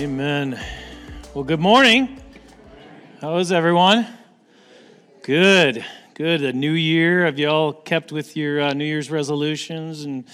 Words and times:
Amen. 0.00 0.58
Well, 1.34 1.44
good 1.44 1.60
morning. 1.60 2.22
How 3.20 3.36
is 3.36 3.52
everyone? 3.52 4.06
Good, 5.20 5.84
good. 6.14 6.42
A 6.42 6.54
new 6.54 6.72
year. 6.72 7.26
Have 7.26 7.38
y'all 7.38 7.74
kept 7.74 8.10
with 8.10 8.34
your 8.34 8.62
uh, 8.62 8.72
New 8.72 8.86
Year's 8.86 9.10
resolutions 9.10 10.04
and, 10.04 10.24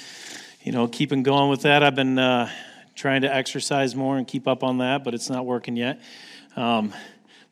you 0.62 0.70
know, 0.70 0.86
keeping 0.86 1.24
going 1.24 1.50
with 1.50 1.62
that? 1.62 1.82
I've 1.82 1.96
been 1.96 2.16
uh, 2.16 2.48
trying 2.94 3.22
to 3.22 3.34
exercise 3.34 3.96
more 3.96 4.18
and 4.18 4.24
keep 4.24 4.46
up 4.46 4.62
on 4.62 4.78
that, 4.78 5.02
but 5.02 5.14
it's 5.14 5.28
not 5.28 5.44
working 5.44 5.74
yet. 5.74 6.00
Um, 6.54 6.94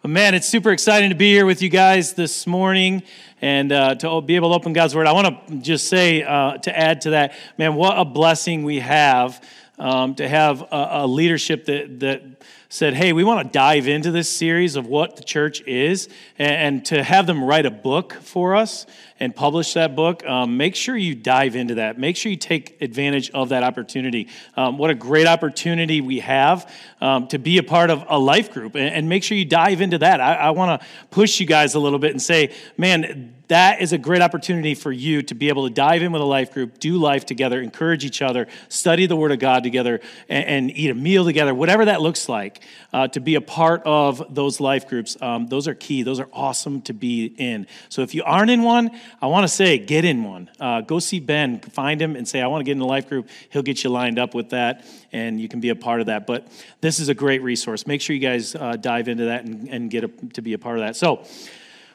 but 0.01 0.11
man, 0.11 0.37
it's 0.37 0.49
super 0.49 0.71
exciting 0.71 1.11
to 1.11 1.17
be 1.17 1.33
here 1.33 1.47
with 1.47 1.63
you 1.63 1.69
guys 1.69 2.13
this 2.13 2.47
morning 2.47 3.03
and 3.43 3.73
uh, 3.73 3.97
to 3.97 4.21
be 4.21 4.37
able 4.37 4.51
to 4.51 4.55
open 4.55 4.73
God's 4.73 4.95
Word. 4.95 5.09
I 5.09 5.13
want 5.13 5.49
to 5.49 5.57
just 5.57 5.89
say, 5.89 6.23
uh, 6.23 6.59
to 6.59 6.79
add 6.79 7.01
to 7.01 7.11
that, 7.11 7.33
man, 7.59 7.75
what 7.75 7.99
a 7.99 8.05
blessing 8.05 8.63
we 8.63 8.79
have 8.79 9.45
um, 9.79 10.15
to 10.15 10.29
have 10.29 10.63
a, 10.63 10.89
a, 10.91 11.07
leadership 11.07 11.65
that, 11.67 12.01
that 12.01 12.23
said, 12.69 12.95
hey, 12.95 13.13
we 13.13 13.25
want 13.25 13.47
to 13.47 13.53
dive 13.53 13.89
into 13.89 14.11
this 14.11 14.31
series 14.31 14.77
of 14.77 14.87
what 14.87 15.17
the 15.17 15.25
church 15.25 15.63
is 15.63 16.09
and, 16.39 16.53
and 16.53 16.87
to 16.87 17.03
have 17.03 17.27
them 17.27 17.43
write 17.43 17.67
a 17.67 17.71
book 17.71 18.13
for 18.15 18.55
us 18.55 18.87
and 19.25 19.35
publish 19.35 19.73
that 19.73 19.97
book, 19.97 20.25
um, 20.27 20.59
make 20.59 20.77
sure 20.77 20.95
you 20.95 21.15
dive 21.15 21.57
into 21.57 21.77
that. 21.77 21.99
Make 21.99 22.17
sure 22.17 22.31
you 22.31 22.37
take 22.37 22.81
advantage 22.83 23.31
of 23.31 23.49
that 23.49 23.63
opportunity. 23.63 24.29
Um, 24.55 24.77
what 24.77 24.91
a 24.91 24.95
great 24.95 25.27
opportunity 25.27 26.03
we 26.03 26.21
have 26.21 26.71
um, 27.01 27.27
to 27.29 27.39
be 27.39 27.57
a 27.57 27.63
part 27.63 27.89
of 27.89 28.05
a 28.09 28.19
life 28.19 28.53
group, 28.53 28.75
and, 28.75 28.95
and 28.95 29.09
make 29.09 29.25
sure 29.25 29.37
you 29.37 29.47
dive 29.47 29.81
into 29.81 29.99
that. 29.99 30.21
I, 30.21 30.35
I 30.35 30.51
want 30.51 30.81
to 30.81 30.87
push 31.11 31.41
you 31.41 31.47
guys 31.47 31.75
a 31.75 31.81
little 31.81 31.99
bit 31.99 32.11
and 32.11 32.21
say, 32.21 32.53
man, 32.77 33.35
that 33.49 33.83
is 33.83 33.93
a 33.93 33.99
great 33.99 34.23
opportunity 34.23 34.75
for 34.75 34.91
you 34.91 35.23
to 35.23 35.35
be 35.35 35.49
able 35.49 35.69
to 35.69 35.75
dive 35.75 36.03
in 36.03 36.13
with 36.13 36.23
a 36.23 36.25
life 36.25 36.53
group, 36.53 36.79
do 36.79 36.97
life 36.97 37.27
together, 37.27 37.61
encourage 37.61 38.05
each 38.05 38.23
other, 38.23 38.47
study 38.69 39.07
the 39.07 39.17
Word 39.17 39.33
of 39.33 39.39
God 39.39 39.63
together, 39.63 40.01
and, 40.31 40.45
and 40.47 40.77
eat 40.77 40.91
a 40.91 40.95
meal 40.95 41.25
together, 41.25 41.55
whatever 41.55 41.85
that 41.85 42.01
looks 42.01 42.29
like, 42.29 42.63
uh, 42.93 43.09
to 43.09 43.21
be 43.21 43.35
a 43.35 43.43
part 43.43 43.83
of 43.85 44.35
those 44.35 44.61
life 44.61 44.89
groups. 44.89 45.17
Um, 45.21 45.47
those 45.47 45.69
are 45.69 45.75
key. 45.75 46.03
Those 46.03 46.21
are 46.21 46.29
awesome 46.33 46.81
to 46.83 46.95
be 46.95 47.27
in. 47.27 47.67
So 47.91 48.01
if 48.01 48.15
you 48.15 48.23
aren't 48.25 48.51
in 48.51 48.63
one, 48.63 48.99
I 49.21 49.27
want 49.27 49.45
to 49.45 49.49
say, 49.49 49.79
get 49.79 50.05
in 50.05 50.25
one. 50.25 50.51
Uh, 50.61 50.81
go 50.81 50.99
see 50.99 51.21
Ben, 51.21 51.61
find 51.61 52.01
him, 52.01 52.17
and 52.17 52.27
say, 52.27 52.41
I 52.41 52.47
want 52.47 52.61
to 52.61 52.65
get 52.65 52.73
in 52.73 52.81
a 52.81 52.87
life 52.87 53.09
group. 53.09 53.29
He'll 53.51 53.63
get 53.63 53.85
you 53.85 53.91
lined 53.91 54.19
up 54.19 54.35
with 54.35 54.51
that, 54.51 54.85
and 55.13 55.41
you 55.41 55.49
can 55.49 55.61
be 55.61 55.71
a 55.71 55.77
part 55.77 56.01
of 56.01 56.07
that. 56.07 56.27
But 56.27 56.49
this 56.81 56.99
is 57.01 57.09
a 57.09 57.15
great 57.15 57.43
resource. 57.43 57.87
Make 57.87 58.01
sure 58.01 58.15
you 58.15 58.21
guys 58.21 58.55
uh, 58.55 58.77
dive 58.77 59.09
into 59.09 59.27
that 59.27 59.45
and, 59.45 59.69
and 59.69 59.91
get 59.91 60.05
a, 60.05 60.09
to 60.35 60.43
be 60.43 60.53
a 60.53 60.59
part 60.59 60.79
of 60.79 60.85
that. 60.85 60.97
So, 60.97 61.25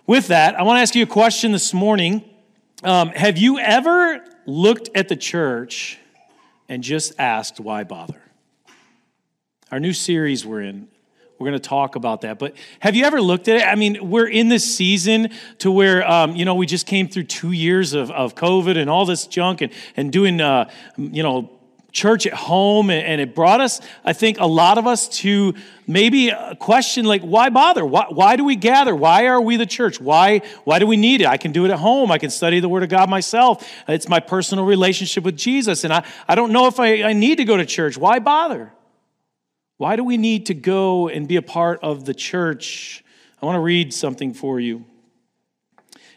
with 0.08 0.28
that, 0.28 0.56
I 0.56 0.64
want 0.64 0.78
to 0.78 0.82
ask 0.82 0.96
you 0.96 1.04
a 1.04 1.08
question 1.08 1.52
this 1.52 1.74
morning. 1.74 2.24
Um, 2.84 3.10
have 3.10 3.38
you 3.38 3.60
ever 3.60 4.24
looked 4.46 4.90
at 4.96 5.08
the 5.08 5.16
church 5.16 6.00
and 6.68 6.82
just 6.84 7.14
asked, 7.20 7.60
why 7.60 7.84
bother? 7.84 8.22
Our 9.72 9.80
new 9.80 9.94
series 9.94 10.46
we're 10.46 10.62
in, 10.62 10.88
we're 11.40 11.48
going 11.48 11.60
to 11.60 11.70
talk 11.70 11.96
about 11.96 12.22
that. 12.22 12.38
But 12.38 12.56
have 12.82 12.96
you 12.96 13.06
ever 13.06 13.22
looked 13.22 13.48
at 13.48 13.56
it? 13.56 13.64
I 13.66 13.76
mean, 13.76 14.10
we're 14.10 14.28
in 14.28 14.50
this 14.50 14.76
season 14.76 15.30
to 15.60 15.72
where, 15.72 16.06
um, 16.06 16.36
you 16.36 16.44
know, 16.44 16.56
we 16.56 16.66
just 16.66 16.86
came 16.86 17.08
through 17.08 17.24
two 17.24 17.54
years 17.54 17.94
of, 17.94 18.12
of 18.12 18.36
COVID 18.36 18.76
and 18.76 18.90
all 18.90 19.06
this 19.06 19.26
junk 19.26 19.62
and, 19.62 19.72
and 19.96 20.12
doing, 20.12 20.42
uh, 20.42 20.70
you 20.98 21.24
know, 21.24 21.50
church 21.94 22.28
at 22.28 22.34
home. 22.34 22.90
And 22.90 23.22
it 23.22 23.34
brought 23.34 23.62
us, 23.62 23.80
I 24.04 24.12
think, 24.12 24.38
a 24.42 24.46
lot 24.46 24.78
of 24.78 24.86
us 24.86 25.08
to 25.20 25.54
maybe 25.88 26.28
a 26.28 26.58
question 26.60 27.06
like, 27.06 27.22
why 27.22 27.50
bother? 27.50 27.86
Why, 27.86 28.08
why 28.10 28.36
do 28.36 28.44
we 28.44 28.58
gather? 28.58 28.94
Why 28.94 29.28
are 29.28 29.40
we 29.40 29.56
the 29.56 29.66
church? 29.66 30.02
Why, 30.02 30.42
why 30.66 30.78
do 30.80 30.88
we 30.88 30.98
need 30.98 31.22
it? 31.22 31.28
I 31.28 31.38
can 31.38 31.54
do 31.54 31.64
it 31.64 31.72
at 31.72 31.80
home. 31.80 32.12
I 32.12 32.18
can 32.18 32.32
study 32.32 32.60
the 32.60 32.70
Word 32.70 32.84
of 32.84 32.90
God 32.90 33.10
myself. 33.10 33.66
It's 33.88 34.10
my 34.10 34.20
personal 34.20 34.66
relationship 34.66 35.24
with 35.24 35.38
Jesus. 35.38 35.86
And 35.86 35.94
I, 35.94 36.06
I 36.28 36.36
don't 36.36 36.52
know 36.52 36.68
if 36.68 36.82
I, 36.82 37.04
I 37.04 37.14
need 37.14 37.38
to 37.38 37.46
go 37.46 37.56
to 37.56 37.66
church. 37.66 37.98
Why 37.98 38.20
bother? 38.20 38.74
Why 39.80 39.96
do 39.96 40.04
we 40.04 40.18
need 40.18 40.48
to 40.48 40.54
go 40.54 41.08
and 41.08 41.26
be 41.26 41.38
a 41.38 41.42
part 41.42 41.80
of 41.84 42.04
the 42.04 42.14
church? 42.14 43.02
I 43.42 43.46
want 43.46 43.56
to 43.56 43.62
read 43.62 43.94
something 43.94 44.34
for 44.34 44.60
you. 44.60 44.84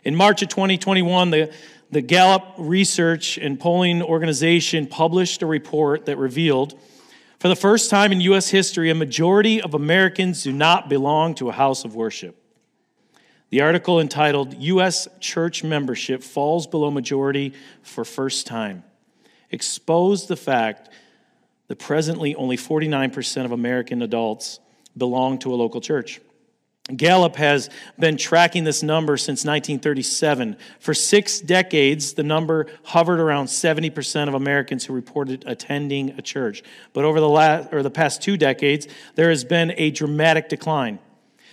In 0.02 0.16
March 0.16 0.42
of 0.42 0.48
2021, 0.48 1.30
the, 1.30 1.52
the 1.88 2.02
Gallup 2.02 2.42
Research 2.58 3.38
and 3.38 3.60
Polling 3.60 4.02
Organization 4.02 4.88
published 4.88 5.42
a 5.42 5.46
report 5.46 6.06
that 6.06 6.18
revealed 6.18 6.76
for 7.38 7.46
the 7.46 7.54
first 7.54 7.88
time 7.88 8.10
in 8.10 8.20
U.S. 8.22 8.48
history, 8.48 8.90
a 8.90 8.96
majority 8.96 9.62
of 9.62 9.74
Americans 9.74 10.42
do 10.42 10.50
not 10.50 10.88
belong 10.88 11.36
to 11.36 11.48
a 11.48 11.52
house 11.52 11.84
of 11.84 11.94
worship. 11.94 12.36
The 13.50 13.60
article 13.60 14.00
entitled 14.00 14.60
U.S. 14.60 15.06
Church 15.20 15.62
Membership 15.62 16.24
Falls 16.24 16.66
Below 16.66 16.90
Majority 16.90 17.52
for 17.80 18.04
First 18.04 18.48
Time 18.48 18.82
exposed 19.52 20.26
the 20.26 20.36
fact 20.36 20.88
that 21.72 21.78
presently 21.78 22.34
only 22.34 22.58
49% 22.58 23.46
of 23.46 23.52
American 23.52 24.02
adults 24.02 24.60
belong 24.94 25.38
to 25.38 25.54
a 25.54 25.56
local 25.56 25.80
church. 25.80 26.20
Gallup 26.94 27.36
has 27.36 27.70
been 27.98 28.18
tracking 28.18 28.64
this 28.64 28.82
number 28.82 29.16
since 29.16 29.42
1937. 29.46 30.58
For 30.80 30.92
six 30.92 31.40
decades, 31.40 32.12
the 32.12 32.24
number 32.24 32.66
hovered 32.84 33.20
around 33.20 33.46
70% 33.46 34.28
of 34.28 34.34
Americans 34.34 34.84
who 34.84 34.92
reported 34.92 35.44
attending 35.46 36.10
a 36.10 36.20
church. 36.20 36.62
But 36.92 37.06
over 37.06 37.20
the, 37.20 37.28
last, 37.30 37.72
or 37.72 37.82
the 37.82 37.90
past 37.90 38.20
two 38.20 38.36
decades, 38.36 38.86
there 39.14 39.30
has 39.30 39.42
been 39.42 39.72
a 39.78 39.90
dramatic 39.92 40.50
decline. 40.50 40.98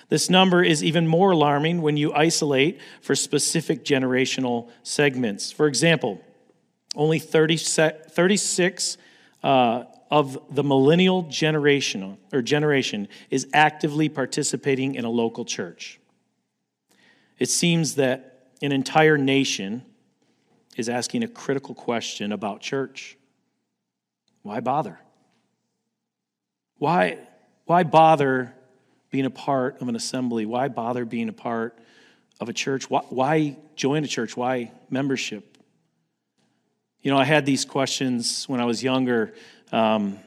This 0.10 0.30
number 0.30 0.62
is 0.62 0.84
even 0.84 1.08
more 1.08 1.32
alarming 1.32 1.82
when 1.82 1.96
you 1.96 2.14
isolate 2.14 2.82
for 3.00 3.16
specific 3.16 3.86
generational 3.86 4.70
segments. 4.84 5.50
For 5.50 5.66
example, 5.66 6.20
only 6.94 7.20
30, 7.20 7.56
36 7.56 8.98
uh, 9.44 9.84
of 10.10 10.40
the 10.50 10.64
millennial 10.64 11.24
generation 11.24 12.18
or 12.34 12.42
generation 12.42 13.08
is 13.30 13.48
actively 13.54 14.10
participating 14.10 14.96
in 14.96 15.06
a 15.06 15.10
local 15.10 15.46
church. 15.46 16.00
It 17.38 17.50
seems 17.50 17.96
that 17.96 18.48
an 18.62 18.72
entire 18.72 19.18
nation 19.18 19.84
is 20.76 20.90
asking 20.90 21.24
a 21.24 21.28
critical 21.28 21.76
question 21.76 22.32
about 22.32 22.62
church. 22.62 23.18
Why 24.42 24.60
bother? 24.60 25.00
Why, 26.78 27.20
why 27.66 27.84
bother 27.84 28.54
being 29.12 29.26
a 29.26 29.30
part 29.30 29.82
of 29.82 29.88
an 29.88 29.96
assembly? 29.96 30.46
Why 30.46 30.70
bother 30.70 31.06
being 31.06 31.30
a 31.30 31.34
part 31.34 31.78
of 32.40 32.50
a 32.50 32.54
church? 32.54 32.90
Why, 32.90 33.02
why 33.10 33.58
join 33.76 34.04
a 34.04 34.08
church? 34.08 34.36
Why 34.36 34.72
membership? 34.90 35.58
You 37.02 37.12
know, 37.12 37.18
I 37.18 37.26
had 37.26 37.46
these 37.46 37.64
questions 37.64 38.48
when 38.50 38.60
I 38.60 38.66
was 38.66 38.84
younger 38.84 39.34
um, 39.72 40.20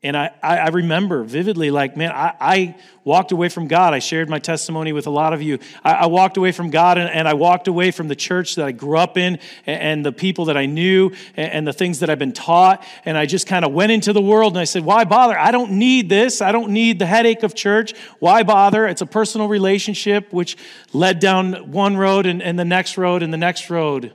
and 0.00 0.16
I, 0.16 0.30
I 0.44 0.68
remember 0.68 1.24
vividly, 1.24 1.72
like, 1.72 1.96
man, 1.96 2.12
I, 2.12 2.32
I, 2.40 2.76
walked 3.02 3.32
away 3.32 3.48
from 3.48 3.68
God. 3.68 3.94
I 3.94 4.00
shared 4.00 4.28
my 4.28 4.38
testimony 4.38 4.92
with 4.92 5.06
a 5.06 5.10
lot 5.10 5.32
of 5.32 5.40
you. 5.40 5.58
I, 5.82 5.92
I 5.92 6.06
walked 6.06 6.36
away 6.36 6.52
from 6.52 6.68
God 6.70 6.98
and, 6.98 7.08
and, 7.08 7.26
I 7.26 7.32
walked 7.32 7.66
away 7.66 7.90
from 7.90 8.06
the 8.06 8.14
church 8.14 8.56
that 8.56 8.66
I 8.66 8.72
grew 8.72 8.98
up 8.98 9.16
in 9.16 9.38
and, 9.66 9.82
and 9.82 10.06
the 10.06 10.12
people 10.12 10.44
that 10.44 10.58
I 10.58 10.66
knew 10.66 11.12
and, 11.34 11.52
and, 11.52 11.66
the 11.66 11.72
things 11.72 12.00
that 12.00 12.10
I've 12.10 12.18
been 12.18 12.34
taught. 12.34 12.84
And 13.06 13.16
I 13.16 13.24
just 13.24 13.46
kind 13.46 13.64
of 13.64 13.72
went 13.72 13.92
into 13.92 14.12
the 14.12 14.20
world 14.20 14.52
and 14.52 14.60
I 14.60 14.64
said, 14.64 14.84
why 14.84 15.04
bother? 15.04 15.38
I 15.38 15.50
don't 15.50 15.72
need 15.72 16.10
this. 16.10 16.42
I 16.42 16.52
don't 16.52 16.70
need 16.70 16.98
the 16.98 17.06
headache 17.06 17.42
of 17.42 17.54
church. 17.54 17.94
Why 18.18 18.42
bother? 18.42 18.86
It's 18.86 19.00
a 19.00 19.06
personal 19.06 19.48
relationship, 19.48 20.30
which 20.32 20.58
led 20.92 21.18
down 21.18 21.72
one 21.72 21.96
road 21.96 22.26
and, 22.26 22.42
and 22.42 22.58
the 22.58 22.64
next 22.66 22.98
road 22.98 23.22
and 23.22 23.32
the 23.32 23.38
next 23.38 23.70
road. 23.70 24.12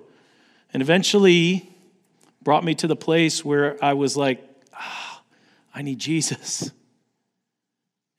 And 0.71 0.83
eventually, 0.83 1.72
brought 2.43 2.63
me 2.63 2.75
to 2.75 2.87
the 2.87 2.95
place 2.95 3.43
where 3.43 3.83
I 3.83 3.93
was 3.93 4.17
like, 4.17 4.43
ah, 4.73 5.21
I 5.73 5.81
need 5.81 5.99
Jesus. 5.99 6.71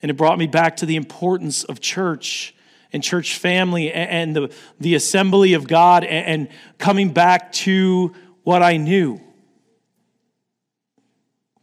And 0.03 0.11
it 0.11 0.15
brought 0.15 0.39
me 0.39 0.47
back 0.47 0.77
to 0.79 0.87
the 0.87 0.97
importance 0.97 1.65
of 1.65 1.81
church 1.81 2.55
and 2.93 3.03
church 3.03 3.39
family 3.39 3.93
and 3.93 4.37
the, 4.37 4.55
the 4.79 4.95
assembly 4.95 5.55
of 5.55 5.67
God 5.67 6.05
and 6.05 6.49
coming 6.79 7.11
back 7.11 7.53
to 7.53 8.15
what 8.43 8.63
I 8.63 8.77
knew. 8.77 9.21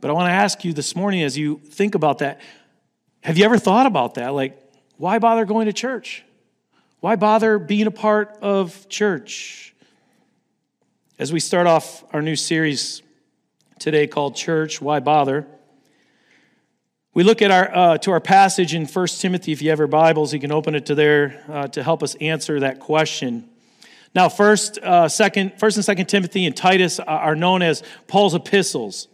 But 0.02 0.10
I 0.10 0.14
want 0.14 0.28
to 0.28 0.34
ask 0.34 0.66
you 0.66 0.74
this 0.74 0.96
morning 0.96 1.22
as 1.22 1.38
you 1.38 1.60
think 1.60 1.96
about 1.96 2.20
that 2.20 2.42
have 3.24 3.38
you 3.38 3.46
ever 3.46 3.60
thought 3.60 3.86
about 3.86 4.16
that? 4.16 4.30
Like, 4.30 4.60
why 4.98 5.20
bother 5.20 5.46
going 5.46 5.68
to 5.68 5.74
church? 5.74 6.24
Why 7.02 7.16
bother 7.16 7.60
being 7.60 7.86
a 7.86 7.92
part 7.92 8.38
of 8.42 8.90
church? 8.90 9.71
As 11.22 11.32
we 11.32 11.40
start 11.40 11.68
off 11.68 12.04
our 12.14 12.22
new 12.24 12.36
series 12.36 13.04
today 13.78 14.08
called 14.08 14.36
Church, 14.36 14.82
Why 14.82 15.00
Bother? 15.00 15.46
We 17.14 17.22
look 17.22 17.44
at 17.44 17.52
our 17.52 17.78
uh, 17.78 17.98
to 18.00 18.12
our 18.14 18.20
passage 18.20 18.74
in 18.74 18.88
1 18.88 19.08
Timothy. 19.20 19.52
If 19.52 19.62
you 19.62 19.70
have 19.70 19.78
your 19.78 19.88
Bibles, 19.88 20.34
you 20.34 20.40
can 20.40 20.52
open 20.52 20.74
it 20.74 20.88
to 20.88 20.96
there 20.96 21.46
uh, 21.48 21.68
to 21.68 21.84
help 21.84 22.02
us 22.02 22.16
answer 22.16 22.62
that 22.62 22.80
question. 22.80 23.48
Now, 24.16 24.30
first, 24.30 24.80
uh, 24.80 25.08
second, 25.10 25.60
first 25.60 25.78
and 25.78 25.86
second 25.86 26.08
Timothy 26.08 26.48
and 26.48 26.58
Titus 26.58 27.00
are 27.00 27.36
known 27.36 27.62
as 27.62 27.84
Paul's 28.08 28.34
epistles. 28.34 29.08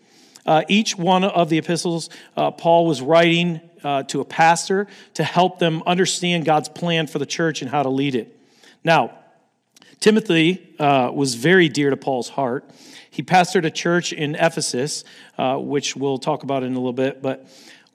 Uh, 0.45 0.63
each 0.69 0.97
one 0.97 1.25
of 1.25 1.49
the 1.49 1.57
epistles, 1.57 2.09
uh, 2.37 2.51
Paul 2.51 2.85
was 2.85 3.01
writing 3.01 3.59
uh, 3.83 4.03
to 4.03 4.21
a 4.21 4.25
pastor 4.25 4.87
to 5.15 5.25
help 5.25 5.59
them 5.59 5.83
understand 5.85 6.45
God's 6.45 6.69
plan 6.69 7.07
for 7.07 7.19
the 7.19 7.25
church 7.25 7.61
and 7.61 7.69
how 7.69 7.83
to 7.83 7.89
lead 7.89 8.15
it. 8.15 8.33
Now, 8.85 9.11
Timothy 9.99 10.75
uh, 10.79 11.11
was 11.13 11.35
very 11.35 11.69
dear 11.69 11.89
to 11.89 11.97
Paul's 11.97 12.29
heart. 12.29 12.69
He 13.09 13.23
pastored 13.23 13.65
a 13.65 13.71
church 13.71 14.13
in 14.13 14.35
Ephesus, 14.35 15.03
uh, 15.37 15.57
which 15.57 15.95
we'll 15.95 16.19
talk 16.19 16.43
about 16.43 16.63
in 16.63 16.73
a 16.73 16.75
little 16.75 16.93
bit, 16.93 17.21
but 17.21 17.47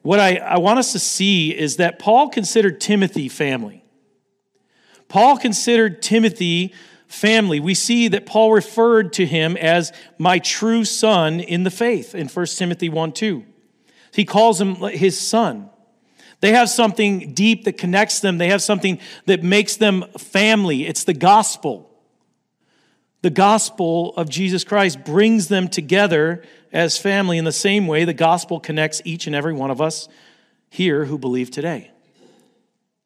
what 0.02 0.18
I, 0.18 0.36
I 0.36 0.58
want 0.58 0.80
us 0.80 0.92
to 0.92 0.98
see 0.98 1.56
is 1.56 1.76
that 1.76 1.98
Paul 2.00 2.28
considered 2.28 2.80
Timothy 2.80 3.28
family. 3.28 3.84
Paul 5.08 5.38
considered 5.38 6.02
Timothy 6.02 6.74
family. 7.06 7.60
We 7.60 7.74
see 7.74 8.08
that 8.08 8.26
Paul 8.26 8.52
referred 8.52 9.12
to 9.14 9.26
him 9.26 9.56
as 9.56 9.92
my 10.18 10.38
true 10.38 10.84
son 10.84 11.38
in 11.38 11.62
the 11.62 11.70
faith 11.70 12.14
in 12.14 12.28
1 12.28 12.46
Timothy 12.46 12.88
1 12.88 13.12
2. 13.12 13.44
He 14.12 14.24
calls 14.24 14.60
him 14.60 14.76
his 14.76 15.18
son. 15.18 15.70
They 16.40 16.52
have 16.52 16.68
something 16.68 17.34
deep 17.34 17.64
that 17.64 17.78
connects 17.78 18.18
them, 18.18 18.38
they 18.38 18.48
have 18.48 18.62
something 18.62 18.98
that 19.26 19.44
makes 19.44 19.76
them 19.76 20.04
family. 20.18 20.86
It's 20.86 21.04
the 21.04 21.14
gospel. 21.14 21.91
The 23.22 23.30
gospel 23.30 24.14
of 24.16 24.28
Jesus 24.28 24.64
Christ 24.64 25.04
brings 25.04 25.46
them 25.48 25.68
together 25.68 26.42
as 26.72 26.98
family 26.98 27.38
in 27.38 27.44
the 27.44 27.52
same 27.52 27.86
way 27.86 28.04
the 28.04 28.12
gospel 28.12 28.58
connects 28.58 29.00
each 29.04 29.26
and 29.28 29.36
every 29.36 29.52
one 29.52 29.70
of 29.70 29.80
us 29.80 30.08
here 30.68 31.04
who 31.04 31.18
believe 31.18 31.50
today. 31.50 31.90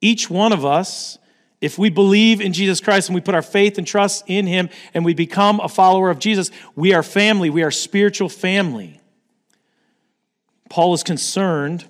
Each 0.00 0.30
one 0.30 0.52
of 0.52 0.64
us, 0.64 1.18
if 1.60 1.78
we 1.78 1.90
believe 1.90 2.40
in 2.40 2.54
Jesus 2.54 2.80
Christ 2.80 3.08
and 3.08 3.14
we 3.14 3.20
put 3.20 3.34
our 3.34 3.42
faith 3.42 3.76
and 3.76 3.86
trust 3.86 4.24
in 4.26 4.46
Him 4.46 4.70
and 4.94 5.04
we 5.04 5.12
become 5.12 5.60
a 5.60 5.68
follower 5.68 6.08
of 6.08 6.18
Jesus, 6.18 6.50
we 6.74 6.94
are 6.94 7.02
family. 7.02 7.50
We 7.50 7.62
are 7.62 7.70
spiritual 7.70 8.30
family. 8.30 9.00
Paul 10.70 10.94
is 10.94 11.02
concerned 11.02 11.84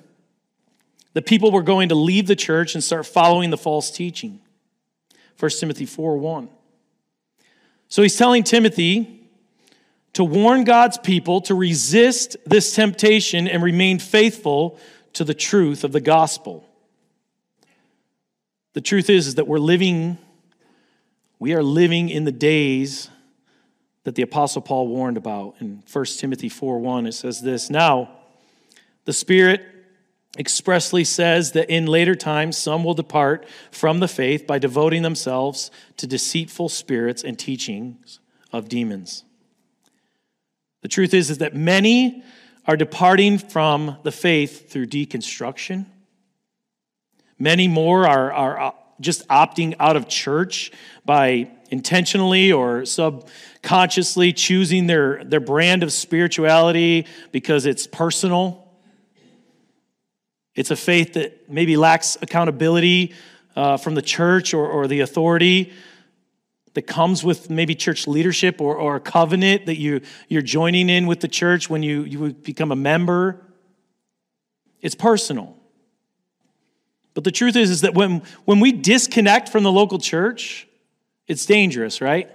that 1.12 1.26
people 1.26 1.52
were 1.52 1.62
going 1.62 1.90
to 1.90 1.94
leave 1.94 2.26
the 2.26 2.36
church 2.36 2.74
and 2.74 2.82
start 2.82 3.06
following 3.06 3.50
the 3.50 3.56
false 3.56 3.90
teaching. 3.90 4.40
1 5.38 5.50
Timothy 5.60 5.86
4 5.86 6.18
1. 6.18 6.48
So 7.88 8.02
he's 8.02 8.16
telling 8.16 8.42
Timothy 8.42 9.28
to 10.14 10.24
warn 10.24 10.64
God's 10.64 10.98
people 10.98 11.42
to 11.42 11.54
resist 11.54 12.36
this 12.46 12.74
temptation 12.74 13.46
and 13.46 13.62
remain 13.62 13.98
faithful 13.98 14.78
to 15.12 15.24
the 15.24 15.34
truth 15.34 15.84
of 15.84 15.92
the 15.92 16.00
gospel. 16.00 16.66
The 18.72 18.80
truth 18.80 19.10
is, 19.10 19.26
is 19.26 19.34
that 19.34 19.46
we're 19.46 19.58
living, 19.58 20.18
we 21.38 21.54
are 21.54 21.62
living 21.62 22.08
in 22.08 22.24
the 22.24 22.32
days 22.32 23.10
that 24.04 24.14
the 24.14 24.22
Apostle 24.22 24.62
Paul 24.62 24.88
warned 24.88 25.16
about. 25.16 25.56
In 25.60 25.82
1 25.92 26.04
Timothy 26.04 26.48
4 26.48 26.78
1, 26.78 27.06
it 27.06 27.12
says 27.12 27.42
this 27.42 27.70
Now, 27.70 28.10
the 29.04 29.12
Spirit 29.12 29.62
expressly 30.38 31.04
says 31.04 31.52
that 31.52 31.70
in 31.70 31.86
later 31.86 32.14
times 32.14 32.56
some 32.56 32.84
will 32.84 32.94
depart 32.94 33.46
from 33.70 34.00
the 34.00 34.08
faith 34.08 34.46
by 34.46 34.58
devoting 34.58 35.02
themselves 35.02 35.70
to 35.96 36.06
deceitful 36.06 36.68
spirits 36.68 37.22
and 37.22 37.38
teachings 37.38 38.20
of 38.52 38.68
demons 38.68 39.24
the 40.86 40.88
truth 40.88 41.14
is, 41.14 41.30
is 41.30 41.38
that 41.38 41.52
many 41.52 42.22
are 42.64 42.76
departing 42.76 43.38
from 43.38 43.96
the 44.04 44.12
faith 44.12 44.70
through 44.70 44.86
deconstruction. 44.86 45.86
Many 47.40 47.66
more 47.66 48.06
are, 48.06 48.32
are 48.32 48.60
uh, 48.60 48.70
just 49.00 49.26
opting 49.26 49.74
out 49.80 49.96
of 49.96 50.06
church 50.06 50.70
by 51.04 51.50
intentionally 51.70 52.52
or 52.52 52.84
subconsciously 52.84 54.32
choosing 54.32 54.86
their, 54.86 55.24
their 55.24 55.40
brand 55.40 55.82
of 55.82 55.92
spirituality 55.92 57.06
because 57.32 57.66
it's 57.66 57.88
personal. 57.88 58.65
It's 60.56 60.70
a 60.70 60.76
faith 60.76 61.12
that 61.12 61.48
maybe 61.50 61.76
lacks 61.76 62.16
accountability 62.20 63.14
uh, 63.54 63.76
from 63.76 63.94
the 63.94 64.02
church 64.02 64.54
or, 64.54 64.66
or 64.66 64.88
the 64.88 65.00
authority 65.00 65.72
that 66.74 66.86
comes 66.86 67.22
with 67.22 67.48
maybe 67.48 67.74
church 67.74 68.06
leadership 68.06 68.60
or, 68.60 68.76
or 68.76 68.96
a 68.96 69.00
covenant 69.00 69.66
that 69.66 69.78
you, 69.78 70.00
you're 70.28 70.42
joining 70.42 70.90
in 70.90 71.06
with 71.06 71.20
the 71.20 71.28
church 71.28 71.70
when 71.70 71.82
you, 71.82 72.02
you 72.02 72.32
become 72.32 72.72
a 72.72 72.76
member. 72.76 73.42
It's 74.80 74.94
personal. 74.94 75.56
But 77.14 77.24
the 77.24 77.30
truth 77.30 77.56
is, 77.56 77.70
is 77.70 77.80
that 77.80 77.94
when, 77.94 78.22
when 78.44 78.60
we 78.60 78.72
disconnect 78.72 79.48
from 79.48 79.62
the 79.62 79.72
local 79.72 79.98
church, 79.98 80.68
it's 81.26 81.46
dangerous, 81.46 82.02
right? 82.02 82.30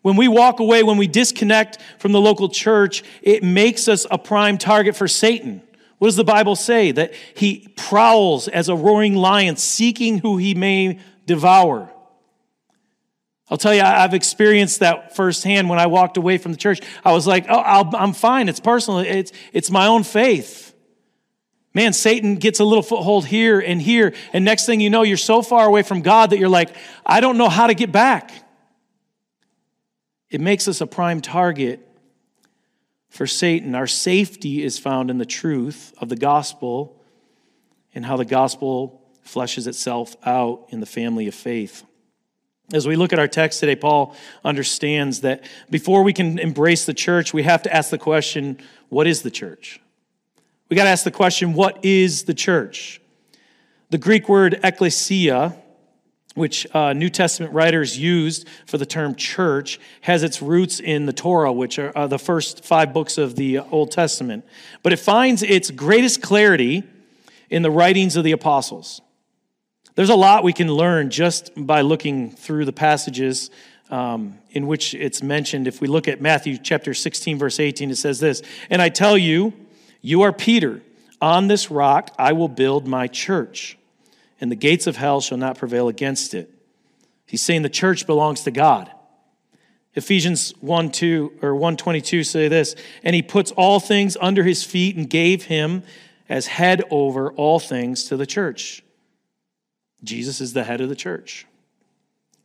When 0.00 0.16
we 0.16 0.26
walk 0.26 0.60
away, 0.60 0.82
when 0.82 0.96
we 0.96 1.06
disconnect 1.06 1.78
from 1.98 2.12
the 2.12 2.20
local 2.20 2.48
church, 2.48 3.02
it 3.22 3.42
makes 3.42 3.88
us 3.88 4.06
a 4.10 4.16
prime 4.16 4.56
target 4.56 4.96
for 4.96 5.06
Satan. 5.06 5.62
What 6.04 6.08
does 6.08 6.16
the 6.16 6.24
Bible 6.24 6.54
say? 6.54 6.92
That 6.92 7.14
he 7.34 7.66
prowls 7.76 8.46
as 8.46 8.68
a 8.68 8.76
roaring 8.76 9.14
lion, 9.14 9.56
seeking 9.56 10.18
who 10.18 10.36
he 10.36 10.54
may 10.54 10.98
devour. 11.24 11.90
I'll 13.48 13.56
tell 13.56 13.72
you, 13.72 13.80
I've 13.80 14.12
experienced 14.12 14.80
that 14.80 15.16
firsthand 15.16 15.70
when 15.70 15.78
I 15.78 15.86
walked 15.86 16.18
away 16.18 16.36
from 16.36 16.52
the 16.52 16.58
church. 16.58 16.82
I 17.06 17.12
was 17.12 17.26
like, 17.26 17.46
oh, 17.48 17.58
i 17.58 18.02
am 18.02 18.12
fine. 18.12 18.50
It's 18.50 18.60
personal. 18.60 19.00
It's, 19.00 19.32
it's 19.54 19.70
my 19.70 19.86
own 19.86 20.02
faith. 20.02 20.74
Man, 21.72 21.94
Satan 21.94 22.34
gets 22.34 22.60
a 22.60 22.66
little 22.66 22.82
foothold 22.82 23.24
here 23.24 23.58
and 23.58 23.80
here. 23.80 24.12
And 24.34 24.44
next 24.44 24.66
thing 24.66 24.82
you 24.82 24.90
know, 24.90 25.04
you're 25.04 25.16
so 25.16 25.40
far 25.40 25.66
away 25.66 25.82
from 25.82 26.02
God 26.02 26.28
that 26.30 26.38
you're 26.38 26.50
like, 26.50 26.76
I 27.06 27.20
don't 27.20 27.38
know 27.38 27.48
how 27.48 27.66
to 27.66 27.74
get 27.74 27.90
back. 27.90 28.30
It 30.28 30.42
makes 30.42 30.68
us 30.68 30.82
a 30.82 30.86
prime 30.86 31.22
target 31.22 31.80
for 33.14 33.28
Satan. 33.28 33.76
Our 33.76 33.86
safety 33.86 34.64
is 34.64 34.76
found 34.76 35.08
in 35.08 35.18
the 35.18 35.24
truth 35.24 35.94
of 35.98 36.08
the 36.08 36.16
gospel 36.16 37.00
and 37.94 38.04
how 38.04 38.16
the 38.16 38.24
gospel 38.24 39.02
fleshes 39.24 39.68
itself 39.68 40.16
out 40.26 40.66
in 40.70 40.80
the 40.80 40.86
family 40.86 41.28
of 41.28 41.34
faith. 41.34 41.84
As 42.72 42.88
we 42.88 42.96
look 42.96 43.12
at 43.12 43.20
our 43.20 43.28
text 43.28 43.60
today, 43.60 43.76
Paul 43.76 44.16
understands 44.44 45.20
that 45.20 45.44
before 45.70 46.02
we 46.02 46.12
can 46.12 46.40
embrace 46.40 46.86
the 46.86 46.94
church, 46.94 47.32
we 47.32 47.44
have 47.44 47.62
to 47.62 47.72
ask 47.72 47.90
the 47.90 47.98
question 47.98 48.58
what 48.88 49.06
is 49.06 49.22
the 49.22 49.30
church? 49.30 49.80
We 50.68 50.74
got 50.74 50.84
to 50.84 50.90
ask 50.90 51.04
the 51.04 51.12
question 51.12 51.52
what 51.52 51.84
is 51.84 52.24
the 52.24 52.34
church? 52.34 53.00
The 53.90 53.98
Greek 53.98 54.28
word 54.28 54.58
ekklesia, 54.64 55.56
which 56.34 56.66
uh, 56.74 56.92
New 56.92 57.08
Testament 57.08 57.52
writers 57.52 57.98
used 57.98 58.48
for 58.66 58.76
the 58.78 58.86
term 58.86 59.14
church, 59.14 59.78
has 60.02 60.22
its 60.22 60.42
roots 60.42 60.80
in 60.80 61.06
the 61.06 61.12
Torah, 61.12 61.52
which 61.52 61.78
are 61.78 61.96
uh, 61.96 62.06
the 62.06 62.18
first 62.18 62.64
five 62.64 62.92
books 62.92 63.18
of 63.18 63.36
the 63.36 63.58
Old 63.58 63.92
Testament. 63.92 64.44
But 64.82 64.92
it 64.92 64.98
finds 64.98 65.42
its 65.42 65.70
greatest 65.70 66.22
clarity 66.22 66.82
in 67.50 67.62
the 67.62 67.70
writings 67.70 68.16
of 68.16 68.24
the 68.24 68.32
apostles. 68.32 69.00
There's 69.94 70.10
a 70.10 70.16
lot 70.16 70.42
we 70.42 70.52
can 70.52 70.68
learn 70.68 71.10
just 71.10 71.52
by 71.56 71.82
looking 71.82 72.32
through 72.32 72.64
the 72.64 72.72
passages 72.72 73.50
um, 73.90 74.38
in 74.50 74.66
which 74.66 74.94
it's 74.94 75.22
mentioned. 75.22 75.68
If 75.68 75.80
we 75.80 75.86
look 75.86 76.08
at 76.08 76.20
Matthew 76.20 76.58
chapter 76.58 76.94
16, 76.94 77.38
verse 77.38 77.60
18, 77.60 77.90
it 77.90 77.96
says 77.96 78.18
this 78.18 78.42
And 78.70 78.82
I 78.82 78.88
tell 78.88 79.16
you, 79.16 79.52
you 80.00 80.22
are 80.22 80.32
Peter. 80.32 80.82
On 81.20 81.46
this 81.46 81.70
rock 81.70 82.10
I 82.18 82.32
will 82.32 82.48
build 82.48 82.88
my 82.88 83.06
church, 83.06 83.78
and 84.44 84.52
the 84.52 84.56
gates 84.56 84.86
of 84.86 84.96
hell 84.96 85.22
shall 85.22 85.38
not 85.38 85.56
prevail 85.56 85.88
against 85.88 86.34
it. 86.34 86.52
He's 87.24 87.40
saying 87.40 87.62
the 87.62 87.70
church 87.70 88.06
belongs 88.06 88.42
to 88.42 88.50
God. 88.50 88.90
Ephesians 89.94 90.52
1 90.60 90.90
2 90.90 91.38
or 91.40 91.54
122 91.54 92.22
say 92.24 92.48
this, 92.48 92.76
and 93.02 93.16
he 93.16 93.22
puts 93.22 93.52
all 93.52 93.80
things 93.80 94.18
under 94.20 94.44
his 94.44 94.62
feet 94.62 94.96
and 94.96 95.08
gave 95.08 95.44
him 95.44 95.82
as 96.28 96.46
head 96.46 96.82
over 96.90 97.32
all 97.32 97.58
things 97.58 98.04
to 98.04 98.18
the 98.18 98.26
church 98.26 98.82
Jesus 100.02 100.42
is 100.42 100.52
the 100.52 100.64
head 100.64 100.82
of 100.82 100.90
the 100.90 100.94
church. 100.94 101.46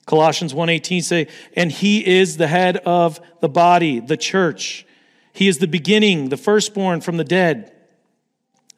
Colossians 0.05 0.53
1:18 0.53 1.01
say, 1.01 1.27
"And 1.53 1.69
he 1.69 2.05
is 2.05 2.37
the 2.37 2.47
head 2.47 2.77
of 2.77 3.19
the 3.41 3.49
body, 3.49 3.99
the 3.99 4.15
church. 4.15 4.85
He 5.33 5.49
is 5.49 5.57
the 5.57 5.67
beginning, 5.67 6.29
the 6.29 6.37
firstborn 6.37 7.01
from 7.01 7.17
the 7.17 7.25
dead, 7.25 7.73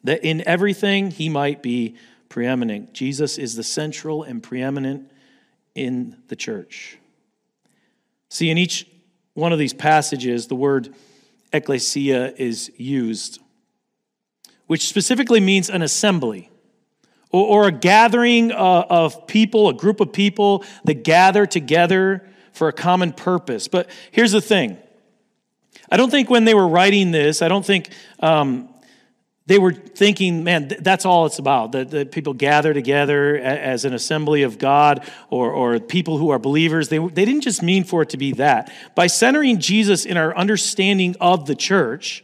that 0.04 0.25
in 0.25 0.42
everything 0.48 1.12
he 1.12 1.30
might 1.30 1.62
be 1.62 1.94
preeminent." 2.32 2.94
Jesus 2.94 3.38
is 3.38 3.56
the 3.56 3.64
central 3.64 4.24
and 4.24 4.42
preeminent 4.42 5.12
in 5.76 6.18
the 6.30 6.36
church. 6.36 6.98
See, 8.30 8.50
in 8.50 8.58
each 8.58 8.88
one 9.34 9.54
of 9.54 9.60
these 9.60 9.74
passages, 9.74 10.48
the 10.48 10.56
word 10.56 10.96
ecclesia 11.54 12.34
is 12.38 12.72
used, 12.78 13.40
which 14.68 14.88
specifically 14.88 15.40
means 15.40 15.70
an 15.70 15.82
assembly 15.82 16.50
or, 17.34 17.68
a 17.68 17.72
gathering 17.72 18.52
uh, 18.52 18.86
of 18.90 19.26
people, 19.26 19.70
a 19.70 19.74
group 19.74 20.02
of 20.02 20.12
people 20.12 20.66
that 20.84 21.04
gather 21.04 21.46
together 21.46 22.28
for 22.52 22.68
a 22.68 22.74
common 22.74 23.14
purpose. 23.14 23.70
But 23.70 23.90
here's 24.12 24.34
the 24.34 24.42
thing 24.42 24.78
I 25.90 25.98
don't 25.98 26.10
think 26.10 26.30
when 26.30 26.46
they 26.46 26.54
were 26.54 26.68
writing 26.68 27.12
this, 27.12 27.42
I 27.42 27.48
don't 27.48 27.66
think 27.66 27.90
um, 28.20 28.71
they 29.48 29.58
were 29.58 29.74
thinking, 29.74 30.44
man, 30.44 30.70
th- 30.70 30.82
that's 30.82 31.06
all 31.06 31.26
it's 31.26 31.40
about. 31.40 31.72
That, 31.72 32.12
people 32.12 32.34
gather 32.34 32.74
together 32.74 33.38
as 33.38 33.86
an 33.86 33.94
assembly 33.94 34.44
of 34.44 34.58
God 34.58 35.10
or, 35.30 35.52
or 35.52 35.80
people 35.80 36.18
who 36.18 36.30
are 36.30 36.40
believers. 36.40 36.90
They, 36.90 37.00
they 37.00 37.26
didn't 37.26 37.42
just 37.42 37.64
mean 37.64 37.84
for 37.84 38.04
it 38.04 38.10
to 38.10 38.18
be 38.18 38.34
that. 38.34 38.72
By 38.96 39.08
centering 39.08 39.60
Jesus 39.60 40.06
in 40.06 40.16
our 40.16 40.36
understanding 40.36 41.16
of 41.20 41.48
the 41.48 41.56
church, 41.56 42.24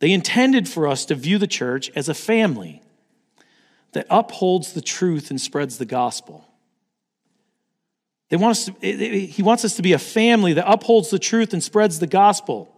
they 0.00 0.12
intended 0.12 0.68
for 0.68 0.86
us 0.86 1.06
to 1.06 1.14
view 1.14 1.38
the 1.38 1.46
church 1.46 1.90
as 1.96 2.08
a 2.08 2.14
family 2.14 2.82
that 3.92 4.06
upholds 4.10 4.74
the 4.74 4.82
truth 4.82 5.30
and 5.30 5.40
spreads 5.40 5.78
the 5.78 5.86
gospel. 5.86 6.46
They 8.28 8.36
want 8.36 8.50
us 8.52 8.66
to, 8.66 8.72
he 8.80 9.42
wants 9.42 9.64
us 9.64 9.76
to 9.76 9.82
be 9.82 9.94
a 9.94 9.98
family 9.98 10.52
that 10.52 10.70
upholds 10.70 11.08
the 11.10 11.18
truth 11.18 11.54
and 11.54 11.64
spreads 11.64 11.98
the 11.98 12.06
gospel. 12.06 12.72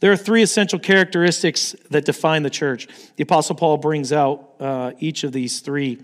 There 0.00 0.12
are 0.12 0.16
three 0.16 0.42
essential 0.42 0.78
characteristics 0.78 1.74
that 1.90 2.04
define 2.04 2.42
the 2.42 2.50
church. 2.50 2.88
The 3.16 3.22
Apostle 3.22 3.56
Paul 3.56 3.78
brings 3.78 4.12
out 4.12 4.50
uh, 4.60 4.92
each 4.98 5.24
of 5.24 5.32
these 5.32 5.60
three 5.60 5.98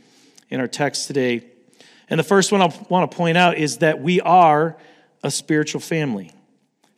in 0.48 0.60
our 0.60 0.68
text 0.68 1.06
today. 1.06 1.44
And 2.08 2.18
the 2.18 2.24
first 2.24 2.52
one 2.52 2.62
I 2.62 2.72
want 2.88 3.10
to 3.10 3.16
point 3.16 3.36
out 3.36 3.58
is 3.58 3.78
that 3.78 4.00
we 4.00 4.20
are 4.20 4.76
a 5.22 5.30
spiritual 5.30 5.80
family. 5.80 6.32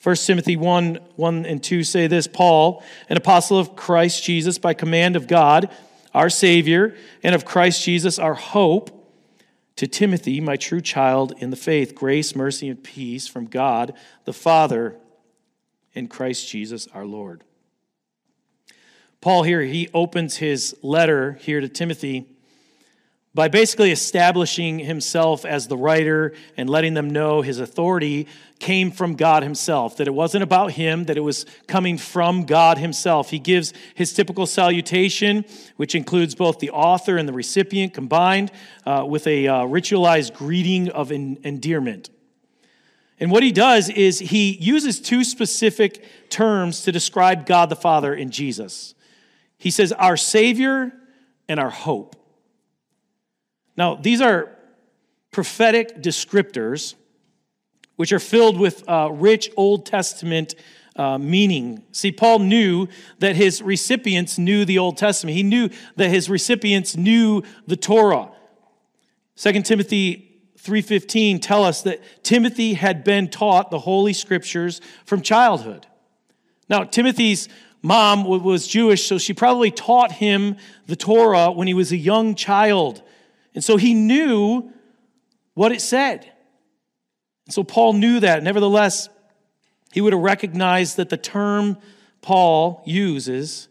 1 0.03 0.17
Timothy 0.17 0.57
1 0.57 0.99
1 1.17 1.47
and 1.47 1.63
2 1.63 1.83
say 1.83 2.07
this 2.07 2.27
Paul, 2.27 2.83
an 3.09 3.17
apostle 3.17 3.59
of 3.59 3.75
Christ 3.75 4.23
Jesus, 4.23 4.59
by 4.59 4.75
command 4.75 5.17
of 5.17 5.27
God, 5.27 5.71
our 6.13 6.31
Savior, 6.31 6.95
and 7.23 7.35
of 7.35 7.45
Christ 7.45 7.83
Jesus, 7.83 8.19
our 8.19 8.35
hope, 8.35 8.91
to 9.77 9.87
Timothy, 9.89 10.41
my 10.41 10.57
true 10.57 10.81
child 10.81 11.33
in 11.39 11.51
the 11.51 11.57
faith, 11.57 11.95
grace, 11.95 12.37
mercy, 12.37 12.69
and 12.69 12.83
peace 12.83 13.27
from 13.27 13.47
God 13.47 13.95
the 14.25 14.33
Father 14.33 14.97
in 15.95 16.09
Christ 16.09 16.49
Jesus 16.49 16.87
our 16.95 17.05
Lord. 17.05 17.45
Paul 19.21 19.43
here, 19.43 19.63
he 19.63 19.89
opens 19.95 20.37
his 20.37 20.77
letter 20.83 21.39
here 21.41 21.61
to 21.61 21.69
Timothy 21.69 22.27
by 23.35 23.49
basically 23.49 23.91
establishing 23.91 24.79
himself 24.79 25.45
as 25.45 25.67
the 25.67 25.77
writer 25.77 26.33
and 26.57 26.71
letting 26.71 26.95
them 26.95 27.11
know 27.11 27.43
his 27.43 27.59
authority 27.59 28.29
came 28.61 28.93
from 28.93 29.17
God 29.17 29.43
himself, 29.43 29.97
that 29.97 30.07
it 30.07 30.15
wasn't 30.15 30.45
about 30.45 30.73
him, 30.73 31.05
that 31.05 31.17
it 31.17 31.21
was 31.21 31.45
coming 31.67 31.99
from 31.99 32.45
God 32.45 32.79
himself. 32.79 33.31
He 33.31 33.41
gives 33.41 33.73
his 33.95 34.13
typical 34.13 34.47
salutation, 34.47 35.45
which 35.77 35.97
includes 35.97 36.37
both 36.37 36.61
the 36.61 36.71
author 36.71 37.17
and 37.17 37.29
the 37.29 37.33
recipient 37.33 37.93
combined, 37.93 38.53
uh, 38.87 39.05
with 39.09 39.27
a 39.27 39.49
uh, 39.49 39.63
ritualized 39.65 40.35
greeting 40.35 40.91
of 40.91 41.11
en- 41.11 41.39
endearment. 41.43 42.11
And 43.21 43.31
what 43.31 43.43
he 43.43 43.53
does 43.53 43.89
is 43.89 44.19
he 44.19 44.57
uses 44.57 45.01
two 45.01 45.23
specific 45.25 46.05
terms 46.31 46.83
to 46.83 46.93
describe 46.93 47.47
God 47.47 47.69
the 47.69 47.77
Father 47.77 48.15
in 48.15 48.31
Jesus. 48.31 48.95
He 49.57 49.71
says, 49.71 49.93
Our 49.93 50.17
Savior 50.17 50.93
and 51.49 51.61
our 51.61 51.71
hope. 51.71 52.17
Now, 53.77 53.95
these 53.95 54.21
are 54.21 54.51
prophetic 55.31 56.03
descriptors 56.03 56.95
which 57.97 58.13
are 58.13 58.19
filled 58.19 58.59
with 58.59 58.89
uh, 58.89 59.09
rich 59.13 59.51
Old 59.57 59.87
Testament 59.87 60.55
uh, 60.97 61.19
meaning. 61.19 61.83
See, 61.93 62.13
Paul 62.13 62.41
knew 62.41 62.89
that 63.19 63.37
his 63.37 63.63
recipients 63.63 64.39
knew 64.39 64.65
the 64.65 64.79
Old 64.79 64.97
Testament. 64.97 65.37
He 65.37 65.43
knew 65.43 65.71
that 65.97 66.09
his 66.09 66.31
recipients 66.31 66.97
knew 66.97 67.43
the 67.67 67.77
Torah. 67.77 68.31
2 69.37 69.63
Timothy 69.63 70.34
3:15 70.65 71.41
tell 71.41 71.63
us 71.63 71.83
that 71.83 72.01
Timothy 72.25 72.75
had 72.75 73.05
been 73.05 73.29
taught 73.29 73.71
the 73.71 73.81
holy 73.81 74.13
scriptures 74.13 74.81
from 75.05 75.21
childhood. 75.21 75.87
Now, 76.69 76.85
Timothy's 76.85 77.49
mom 77.83 78.25
was 78.25 78.67
Jewish, 78.67 79.07
so 79.07 79.19
she 79.19 79.35
probably 79.35 79.71
taught 79.71 80.13
him 80.13 80.57
the 80.87 80.97
Torah 80.97 81.51
when 81.51 81.69
he 81.69 81.75
was 81.75 81.93
a 81.93 81.97
young 81.97 82.35
child. 82.35 83.03
And 83.55 83.63
so 83.63 83.77
he 83.77 83.93
knew 83.93 84.73
what 85.53 85.71
it 85.71 85.83
said. 85.83 86.33
And 87.47 87.53
so 87.53 87.63
Paul 87.63 87.93
knew 87.93 88.21
that. 88.21 88.43
Nevertheless, 88.43 89.11
he 89.93 90.01
would 90.01 90.15
have 90.15 90.23
recognized 90.23 90.97
that 90.97 91.11
the 91.11 91.19
term 91.19 91.77
Paul 92.23 92.83
uses 92.87 93.69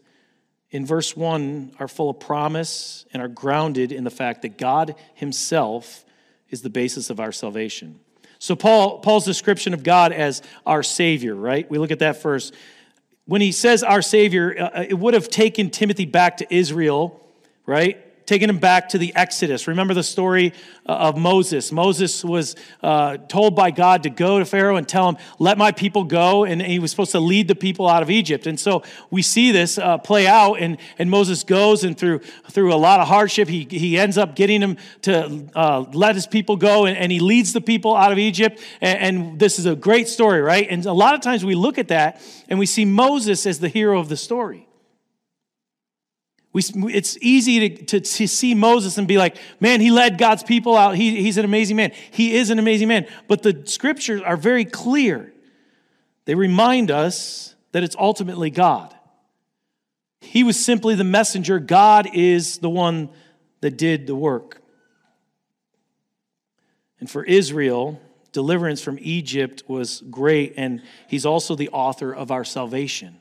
in 0.70 0.86
verse 0.86 1.16
1 1.16 1.72
are 1.80 1.88
full 1.88 2.10
of 2.10 2.20
promise 2.20 3.04
and 3.12 3.20
are 3.20 3.28
grounded 3.28 3.90
in 3.90 4.04
the 4.04 4.10
fact 4.10 4.42
that 4.42 4.56
God 4.56 4.94
himself 5.14 6.03
is 6.54 6.62
the 6.62 6.70
basis 6.70 7.10
of 7.10 7.18
our 7.18 7.32
salvation. 7.32 7.98
So, 8.38 8.54
Paul, 8.54 9.00
Paul's 9.00 9.24
description 9.24 9.74
of 9.74 9.82
God 9.82 10.12
as 10.12 10.40
our 10.64 10.84
Savior, 10.84 11.34
right? 11.34 11.68
We 11.68 11.78
look 11.78 11.90
at 11.90 11.98
that 11.98 12.22
first. 12.22 12.54
When 13.26 13.40
he 13.40 13.50
says 13.50 13.82
our 13.82 14.00
Savior, 14.00 14.70
uh, 14.74 14.84
it 14.88 14.94
would 14.94 15.14
have 15.14 15.28
taken 15.28 15.68
Timothy 15.68 16.04
back 16.04 16.36
to 16.36 16.54
Israel, 16.54 17.20
right? 17.66 18.03
Taking 18.26 18.48
him 18.48 18.58
back 18.58 18.88
to 18.90 18.98
the 18.98 19.14
Exodus. 19.14 19.68
Remember 19.68 19.94
the 19.94 20.02
story 20.02 20.52
uh, 20.86 20.92
of 20.92 21.16
Moses. 21.16 21.72
Moses 21.72 22.24
was 22.24 22.56
uh, 22.82 23.16
told 23.16 23.54
by 23.54 23.70
God 23.70 24.04
to 24.04 24.10
go 24.10 24.38
to 24.38 24.44
Pharaoh 24.44 24.76
and 24.76 24.88
tell 24.88 25.08
him, 25.08 25.16
Let 25.38 25.58
my 25.58 25.72
people 25.72 26.04
go. 26.04 26.44
And 26.44 26.62
he 26.62 26.78
was 26.78 26.90
supposed 26.90 27.12
to 27.12 27.20
lead 27.20 27.48
the 27.48 27.54
people 27.54 27.88
out 27.88 28.02
of 28.02 28.10
Egypt. 28.10 28.46
And 28.46 28.58
so 28.58 28.82
we 29.10 29.22
see 29.22 29.50
this 29.52 29.78
uh, 29.78 29.98
play 29.98 30.26
out. 30.26 30.54
And, 30.54 30.78
and 30.98 31.10
Moses 31.10 31.44
goes, 31.44 31.84
and 31.84 31.96
through, 31.96 32.20
through 32.50 32.72
a 32.72 32.76
lot 32.76 33.00
of 33.00 33.08
hardship, 33.08 33.48
he, 33.48 33.66
he 33.70 33.98
ends 33.98 34.18
up 34.18 34.34
getting 34.34 34.60
him 34.60 34.76
to 35.02 35.48
uh, 35.54 35.84
let 35.92 36.14
his 36.14 36.26
people 36.26 36.56
go. 36.56 36.86
And, 36.86 36.96
and, 36.96 37.12
he 37.14 37.20
leads 37.20 37.52
the 37.52 37.60
people 37.60 37.94
out 37.94 38.10
of 38.10 38.18
Egypt. 38.18 38.60
And, 38.80 38.98
and 38.98 39.38
this 39.38 39.58
is 39.58 39.66
a 39.66 39.76
great 39.76 40.08
story, 40.08 40.40
right? 40.40 40.66
And 40.68 40.84
a 40.86 40.92
lot 40.92 41.14
of 41.14 41.20
times 41.20 41.44
we 41.44 41.54
look 41.54 41.78
at 41.78 41.88
that 41.88 42.20
and 42.48 42.58
we 42.58 42.66
see 42.66 42.84
Moses 42.84 43.46
as 43.46 43.60
the 43.60 43.68
hero 43.68 44.00
of 44.00 44.08
the 44.08 44.16
story. 44.16 44.66
We, 46.54 46.62
it's 46.94 47.18
easy 47.20 47.68
to, 47.68 47.84
to, 47.86 48.00
to, 48.00 48.28
see 48.28 48.54
Moses 48.54 48.96
and 48.96 49.08
be 49.08 49.18
like, 49.18 49.36
man, 49.58 49.80
he 49.80 49.90
led 49.90 50.18
God's 50.18 50.44
people 50.44 50.76
out. 50.76 50.94
He, 50.94 51.20
he's 51.20 51.36
an 51.36 51.44
amazing 51.44 51.76
man. 51.76 51.90
He 52.12 52.36
is 52.36 52.50
an 52.50 52.60
amazing 52.60 52.86
man. 52.86 53.08
But 53.26 53.42
the 53.42 53.64
scriptures 53.66 54.22
are 54.22 54.36
very 54.36 54.64
clear. 54.64 55.32
They 56.26 56.36
remind 56.36 56.92
us 56.92 57.56
that 57.72 57.82
it's 57.82 57.96
ultimately 57.98 58.50
God. 58.50 58.94
He 60.20 60.44
was 60.44 60.64
simply 60.64 60.94
the 60.94 61.04
messenger. 61.04 61.58
God 61.58 62.08
is 62.14 62.58
the 62.58 62.70
one 62.70 63.10
that 63.60 63.76
did 63.76 64.06
the 64.06 64.14
work. 64.14 64.62
And 67.00 67.10
for 67.10 67.24
Israel, 67.24 68.00
deliverance 68.30 68.80
from 68.80 68.98
Egypt 69.00 69.64
was 69.66 70.04
great, 70.08 70.54
and 70.56 70.82
he's 71.08 71.26
also 71.26 71.56
the 71.56 71.68
author 71.70 72.14
of 72.14 72.30
our 72.30 72.44
salvation. 72.44 73.16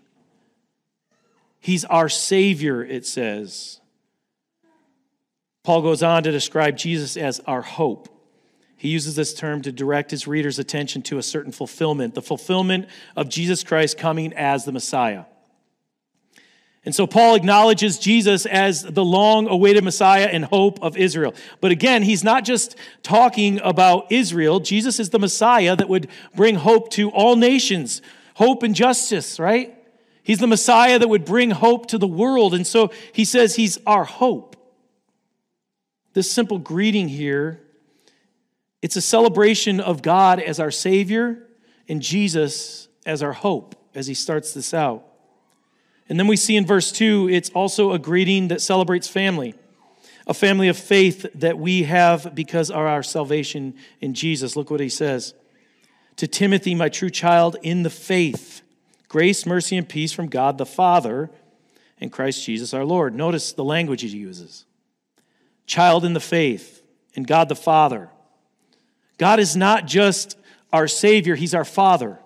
He's 1.64 1.86
our 1.86 2.10
Savior, 2.10 2.84
it 2.84 3.06
says. 3.06 3.80
Paul 5.64 5.82
goes 5.82 6.04
on 6.04 6.24
to 6.24 6.32
describe 6.32 6.76
Jesus 6.76 7.16
as 7.16 7.40
our 7.48 7.62
hope. 7.62 8.10
He 8.76 8.90
uses 8.90 9.16
this 9.16 9.34
term 9.34 9.62
to 9.62 9.72
direct 9.72 10.12
his 10.12 10.28
readers' 10.28 10.60
attention 10.60 11.04
to 11.04 11.20
a 11.20 11.24
certain 11.24 11.54
fulfillment, 11.54 12.16
the 12.16 12.22
fulfillment 12.22 12.90
of 13.16 13.30
Jesus 13.30 13.64
Christ 13.64 13.98
coming 13.98 14.34
as 14.34 14.66
the 14.66 14.74
Messiah. 14.74 15.24
And 16.84 16.94
so 16.94 17.08
Paul 17.08 17.36
acknowledges 17.36 17.98
Jesus 17.98 18.46
as 18.46 18.82
the 18.84 19.06
long 19.06 19.48
awaited 19.48 19.86
Messiah 19.86 20.28
and 20.30 20.44
hope 20.44 20.84
of 20.84 20.98
Israel. 20.98 21.34
But 21.62 21.72
again, 21.72 22.04
he's 22.04 22.26
not 22.26 22.44
just 22.44 22.76
talking 23.04 23.62
about 23.64 24.12
Israel. 24.12 24.60
Jesus 24.60 25.00
is 25.00 25.12
the 25.12 25.20
Messiah 25.20 25.78
that 25.78 25.88
would 25.88 26.10
bring 26.36 26.56
hope 26.56 26.90
to 26.92 27.10
all 27.12 27.38
nations, 27.38 28.02
hope 28.34 28.64
and 28.64 28.76
justice, 28.76 29.40
right? 29.40 29.78
He's 30.24 30.40
the 30.40 30.48
Messiah 30.48 30.98
that 30.98 31.10
would 31.10 31.26
bring 31.26 31.52
hope 31.52 31.88
to 31.88 31.98
the 31.98 32.08
world. 32.08 32.54
And 32.54 32.66
so 32.66 32.92
he 33.12 33.26
says 33.26 33.56
he's 33.56 33.78
our 33.86 34.06
hope. 34.06 34.56
This 36.14 36.32
simple 36.32 36.60
greeting 36.60 37.10
here, 37.10 37.62
it's 38.82 38.96
a 38.96 39.02
celebration 39.02 39.80
of 39.80 40.02
God 40.02 40.40
as 40.40 40.60
our 40.60 40.72
Savior 40.72 41.48
and 41.90 42.02
Jesus 42.02 42.88
as 43.06 43.22
our 43.22 43.34
hope 43.34 43.76
as 43.94 44.08
he 44.08 44.14
starts 44.14 44.54
this 44.54 44.74
out. 44.74 45.06
And 46.08 46.20
then 46.20 46.28
we 46.28 46.38
see 46.38 46.56
in 46.56 46.66
verse 46.66 46.92
2, 46.92 47.30
it's 47.30 47.50
also 47.52 47.92
a 47.92 48.00
greeting 48.00 48.50
that 48.50 48.62
celebrates 48.62 49.08
family, 49.08 49.56
a 50.28 50.34
family 50.34 50.68
of 50.68 50.78
faith 50.78 51.26
that 51.36 51.58
we 51.58 51.84
have 51.84 52.34
because 52.36 52.70
of 52.70 52.78
our 52.78 53.04
salvation 53.04 53.76
in 54.00 54.14
Jesus. 54.14 54.56
Look 54.56 54.70
what 54.70 54.80
he 54.80 54.90
says 54.90 55.34
To 56.18 56.28
Timothy, 56.28 56.76
my 56.76 56.90
true 56.90 57.10
child, 57.10 57.58
in 57.62 57.84
the 57.84 57.90
faith 57.90 58.63
Grace, 59.14 59.46
mercy, 59.46 59.78
and 59.78 59.88
peace 59.88 60.12
from 60.12 60.26
God 60.26 60.58
the 60.58 60.66
Father 60.66 61.30
and 62.02 62.12
Christ 62.12 62.44
Jesus 62.44 62.74
our 62.74 62.84
Lord. 62.84 63.14
Notice 63.14 63.54
the 63.54 63.64
language 63.64 64.02
he 64.02 64.08
uses 64.08 64.66
child 65.68 66.04
in 66.04 66.14
the 66.14 66.20
faith 66.20 66.82
and 67.16 67.28
God 67.28 67.48
the 67.48 67.56
Father. 67.56 68.10
God 69.20 69.40
is 69.40 69.56
not 69.56 69.86
just 69.86 70.36
our 70.72 70.88
Savior, 70.88 71.36
He's 71.36 71.54
our 71.54 71.64
Father. 71.64 72.18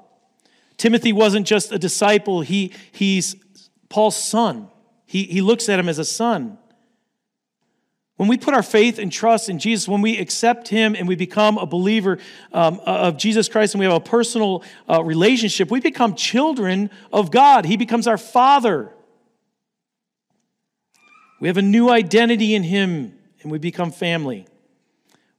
Timothy 0.77 1.12
wasn't 1.12 1.46
just 1.46 1.74
a 1.74 1.77
disciple, 1.77 2.39
he, 2.39 2.72
he's 2.94 3.36
Paul's 3.89 4.15
son. 4.15 4.70
He, 5.06 5.24
he 5.24 5.41
looks 5.41 5.67
at 5.67 5.79
him 5.79 5.89
as 5.89 6.00
a 6.00 6.06
son. 6.06 6.58
When 8.18 8.28
we 8.28 8.38
put 8.38 8.56
our 8.56 8.64
faith 8.64 8.98
and 8.98 9.12
trust 9.12 9.48
in 9.48 9.60
Jesus, 9.60 9.88
when 9.88 10.02
we 10.02 10.18
accept 10.18 10.68
Him 10.68 10.96
and 10.96 11.08
we 11.08 11.16
become 11.16 11.60
a 11.60 11.68
believer 11.68 12.18
um, 12.52 12.80
of 12.84 13.18
Jesus 13.18 13.48
Christ 13.48 13.76
and 13.76 13.80
we 13.80 13.86
have 13.86 13.94
a 13.94 14.00
personal 14.00 14.64
uh, 14.90 15.04
relationship, 15.04 15.70
we 15.70 15.80
become 15.80 16.16
children 16.16 16.90
of 17.14 17.30
God. 17.30 17.66
He 17.66 17.78
becomes 17.78 18.08
our 18.08 18.18
Father. 18.18 18.92
We 21.40 21.48
have 21.48 21.58
a 21.58 21.62
new 21.62 21.92
identity 21.92 22.56
in 22.56 22.64
Him, 22.64 23.14
and 23.44 23.52
we 23.52 23.60
become 23.60 23.92
family. 23.92 24.48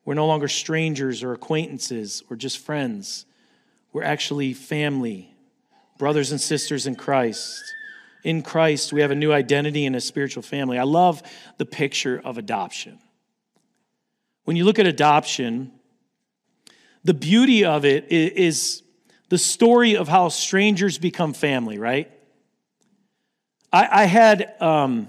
We're 0.05 0.15
no 0.15 0.27
longer 0.27 0.47
strangers 0.47 1.25
or 1.25 1.33
acquaintances 1.33 2.23
or 2.31 2.37
just 2.37 2.59
friends. 2.59 3.27
We're 3.93 4.05
actually 4.05 4.55
family, 4.55 5.35
brothers 5.99 6.31
and 6.31 6.41
sisters 6.41 6.87
in 6.87 6.95
Christ. 6.95 7.61
In 8.25 8.43
Christ, 8.43 8.93
we 8.93 9.01
have 9.01 9.11
a 9.11 9.15
new 9.15 9.33
identity 9.33 9.87
and 9.87 9.95
a 9.95 10.01
spiritual 10.01 10.43
family. 10.43 10.79
I 10.79 10.83
love 10.83 11.23
the 11.57 11.67
picture 11.67 12.21
of 12.25 12.39
adoption. 12.39 12.99
When 14.45 14.57
you 14.57 14.65
look 14.65 14.79
at 14.79 14.87
adoption, 14.87 15.73
the 17.05 17.15
beauty 17.15 17.65
of 17.65 17.85
it 17.85 18.11
is 18.11 18.83
the 19.29 19.39
story 19.39 19.97
of 19.97 20.09
how 20.09 20.29
strangers 20.31 20.99
become 20.99 21.33
family, 21.33 21.79
right? 21.79 22.11
I, 23.73 24.03
I 24.03 24.05
had 24.05 24.55
um, 24.61 25.09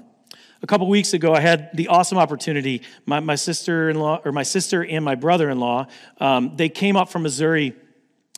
a 0.61 0.67
couple 0.67 0.87
weeks 0.87 1.13
ago. 1.13 1.33
I 1.33 1.39
had 1.39 1.69
the 1.73 1.87
awesome 1.87 2.17
opportunity. 2.17 2.81
My, 3.05 3.21
my 3.21 3.35
sister-in-law, 3.35 4.21
or 4.25 4.31
my 4.31 4.43
sister 4.43 4.83
and 4.83 5.03
my 5.03 5.15
brother-in-law, 5.15 5.87
um, 6.19 6.55
they 6.57 6.69
came 6.69 6.95
up 6.97 7.09
from 7.09 7.23
Missouri 7.23 7.75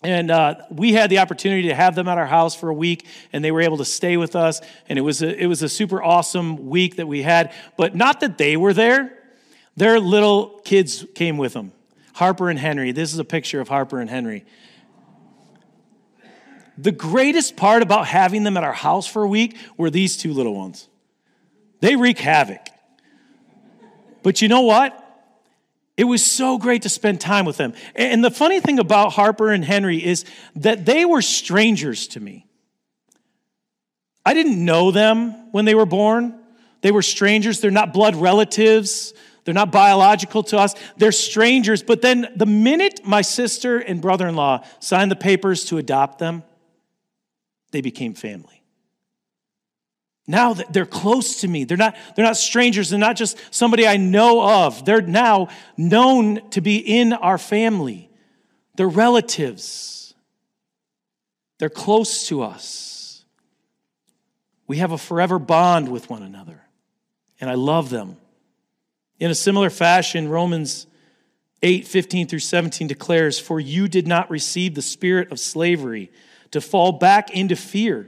and 0.04 0.32
uh, 0.32 0.56
we 0.72 0.94
had 0.94 1.10
the 1.10 1.20
opportunity 1.20 1.68
to 1.68 1.76
have 1.76 1.94
them 1.94 2.08
at 2.08 2.18
our 2.18 2.26
house 2.26 2.56
for 2.56 2.70
a 2.70 2.74
week, 2.74 3.06
and 3.32 3.44
they 3.44 3.52
were 3.52 3.62
able 3.62 3.78
to 3.78 3.86
stay 3.86 4.18
with 4.18 4.36
us. 4.36 4.60
And 4.90 4.98
it 4.98 5.04
was 5.04 5.22
a, 5.22 5.42
it 5.42 5.46
was 5.46 5.62
a 5.62 5.70
super 5.70 6.02
awesome 6.02 6.70
week 6.70 6.96
that 6.96 7.08
we 7.08 7.22
had. 7.22 7.54
But 7.78 7.96
not 7.96 8.22
that 8.22 8.38
they 8.38 8.58
were 8.58 8.74
there, 8.74 9.18
their 9.78 10.00
little 10.00 10.60
kids 10.66 11.06
came 11.14 11.38
with 11.38 11.54
them 11.54 11.72
Harper 12.14 12.50
and 12.50 12.58
Henry. 12.58 12.92
This 12.92 13.14
is 13.14 13.20
a 13.20 13.26
picture 13.26 13.62
of 13.62 13.68
Harper 13.68 14.00
and 14.00 14.10
Henry. 14.10 14.44
The 16.78 16.92
greatest 16.92 17.56
part 17.56 17.84
about 17.84 18.08
having 18.08 18.44
them 18.44 18.58
at 18.58 18.64
our 18.64 18.74
house 18.74 19.06
for 19.06 19.22
a 19.24 19.28
week 19.28 19.56
were 19.78 19.92
these 19.92 20.18
two 20.18 20.34
little 20.34 20.56
ones. 20.56 20.88
They 21.80 21.96
wreak 21.96 22.18
havoc. 22.18 22.68
But 24.24 24.42
you 24.42 24.48
know 24.48 24.62
what? 24.62 24.98
It 26.02 26.06
was 26.06 26.26
so 26.26 26.58
great 26.58 26.82
to 26.82 26.90
spend 26.90 27.22
time 27.22 27.46
with 27.46 27.58
them. 27.58 27.76
And 27.94 28.26
the 28.26 28.32
funny 28.32 28.60
thing 28.60 28.80
about 28.80 29.12
Harper 29.12 29.52
and 29.52 29.64
Henry 29.64 30.04
is 30.04 30.26
that 30.56 30.84
they 30.84 31.06
were 31.06 31.22
strangers 31.22 32.08
to 32.08 32.20
me. 32.20 32.48
I 34.26 34.34
didn't 34.34 34.66
know 34.66 34.90
them 34.90 35.52
when 35.52 35.66
they 35.66 35.76
were 35.76 35.86
born. 35.86 36.40
They 36.82 36.90
were 36.90 37.04
strangers. 37.04 37.60
They're 37.60 37.70
not 37.70 37.94
blood 37.94 38.16
relatives. 38.16 39.14
They're 39.46 39.54
not 39.54 39.72
biological 39.72 40.42
to 40.46 40.58
us. 40.58 40.74
They're 40.98 41.12
strangers. 41.12 41.84
But 41.84 42.02
then 42.02 42.34
the 42.36 42.48
minute 42.48 43.02
my 43.06 43.22
sister 43.22 43.78
and 43.78 44.02
brother 44.02 44.28
in 44.28 44.36
law 44.36 44.66
signed 44.80 45.12
the 45.12 45.16
papers 45.16 45.66
to 45.66 45.78
adopt 45.78 46.18
them, 46.18 46.42
they 47.70 47.82
became 47.82 48.16
family. 48.16 48.61
Now 50.32 50.54
they're 50.54 50.86
close 50.86 51.42
to 51.42 51.48
me. 51.50 51.66
They're 51.66 51.76
not, 51.76 51.98
they're 52.16 52.24
not 52.24 52.38
strangers. 52.38 52.90
They're 52.90 52.98
not 52.98 53.18
just 53.18 53.38
somebody 53.54 53.86
I 53.86 53.98
know 53.98 54.42
of. 54.42 54.86
They're 54.86 55.02
now 55.02 55.50
known 55.76 56.50
to 56.52 56.62
be 56.62 56.78
in 56.78 57.12
our 57.12 57.38
family. 57.38 58.10
They're 58.78 58.88
relatives. 58.88 60.14
They're 61.60 61.70
close 61.70 62.30
to 62.30 62.44
us. 62.44 63.26
We 64.68 64.78
have 64.78 64.94
a 64.94 64.98
forever 64.98 65.38
bond 65.38 65.90
with 65.90 66.10
one 66.10 66.24
another. 66.24 66.62
And 67.42 67.50
I 67.50 67.56
love 67.56 67.90
them. 67.90 68.16
In 69.20 69.32
a 69.32 69.36
similar 69.36 69.70
fashion, 69.70 70.30
Romans 70.30 70.88
8 71.62 71.86
15 71.86 72.28
through 72.28 72.40
17 72.40 72.88
declares, 72.88 73.38
For 73.38 73.60
you 73.60 73.90
did 73.90 74.08
not 74.08 74.32
receive 74.32 74.76
the 74.76 74.82
spirit 74.82 75.30
of 75.30 75.42
slavery 75.42 76.10
to 76.52 76.62
fall 76.62 76.94
back 76.94 77.32
into 77.32 77.58
fear 77.58 78.08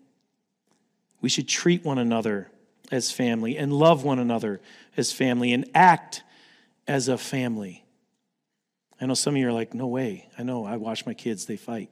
We 1.21 1.29
should 1.29 1.47
treat 1.47 1.85
one 1.85 1.97
another 1.97 2.49
as 2.91 3.11
family 3.11 3.57
and 3.57 3.71
love 3.71 4.03
one 4.03 4.19
another 4.19 4.59
as 4.97 5.11
family 5.11 5.53
and 5.53 5.69
act 5.73 6.23
as 6.87 7.07
a 7.07 7.17
family. 7.17 7.85
I 8.99 9.05
know 9.05 9.13
some 9.13 9.35
of 9.35 9.39
you 9.39 9.47
are 9.47 9.53
like, 9.53 9.73
no 9.73 9.87
way. 9.87 10.27
I 10.37 10.43
know, 10.43 10.65
I 10.65 10.77
watch 10.77 11.05
my 11.05 11.13
kids, 11.13 11.45
they 11.45 11.57
fight. 11.57 11.89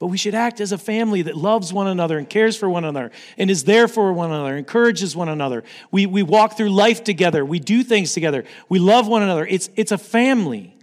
But 0.00 0.06
we 0.06 0.16
should 0.16 0.34
act 0.34 0.62
as 0.62 0.72
a 0.72 0.78
family 0.78 1.22
that 1.22 1.36
loves 1.36 1.74
one 1.74 1.86
another 1.86 2.16
and 2.16 2.28
cares 2.28 2.56
for 2.56 2.70
one 2.70 2.84
another 2.84 3.10
and 3.36 3.50
is 3.50 3.64
there 3.64 3.86
for 3.86 4.10
one 4.14 4.30
another, 4.30 4.56
encourages 4.56 5.14
one 5.14 5.28
another. 5.28 5.62
We, 5.90 6.06
we 6.06 6.22
walk 6.22 6.56
through 6.56 6.70
life 6.70 7.04
together, 7.04 7.44
we 7.44 7.58
do 7.58 7.84
things 7.84 8.14
together, 8.14 8.44
we 8.70 8.78
love 8.78 9.06
one 9.06 9.22
another. 9.22 9.46
It's, 9.46 9.68
it's 9.76 9.92
a 9.92 9.98
family. 9.98 10.74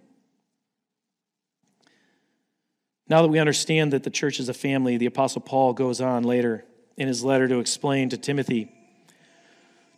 Now 3.09 3.21
that 3.21 3.29
we 3.29 3.39
understand 3.39 3.93
that 3.93 4.03
the 4.03 4.09
church 4.09 4.39
is 4.39 4.49
a 4.49 4.53
family, 4.53 4.97
the 4.97 5.05
Apostle 5.05 5.41
Paul 5.41 5.73
goes 5.73 6.01
on 6.01 6.23
later 6.23 6.65
in 6.97 7.07
his 7.07 7.23
letter 7.23 7.47
to 7.47 7.59
explain 7.59 8.09
to 8.09 8.17
Timothy 8.17 8.71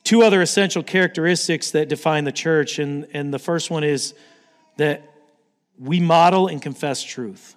two 0.04 0.24
other 0.24 0.42
essential 0.42 0.82
characteristics 0.82 1.72
that 1.72 1.88
define 1.88 2.24
the 2.24 2.32
church. 2.32 2.80
And, 2.80 3.06
and 3.14 3.34
the 3.34 3.40
first 3.40 3.70
one 3.70 3.84
is 3.84 4.16
that 4.78 5.04
we 5.78 6.00
model 6.00 6.48
and 6.48 6.62
confess 6.62 7.04
truth. 7.04 7.56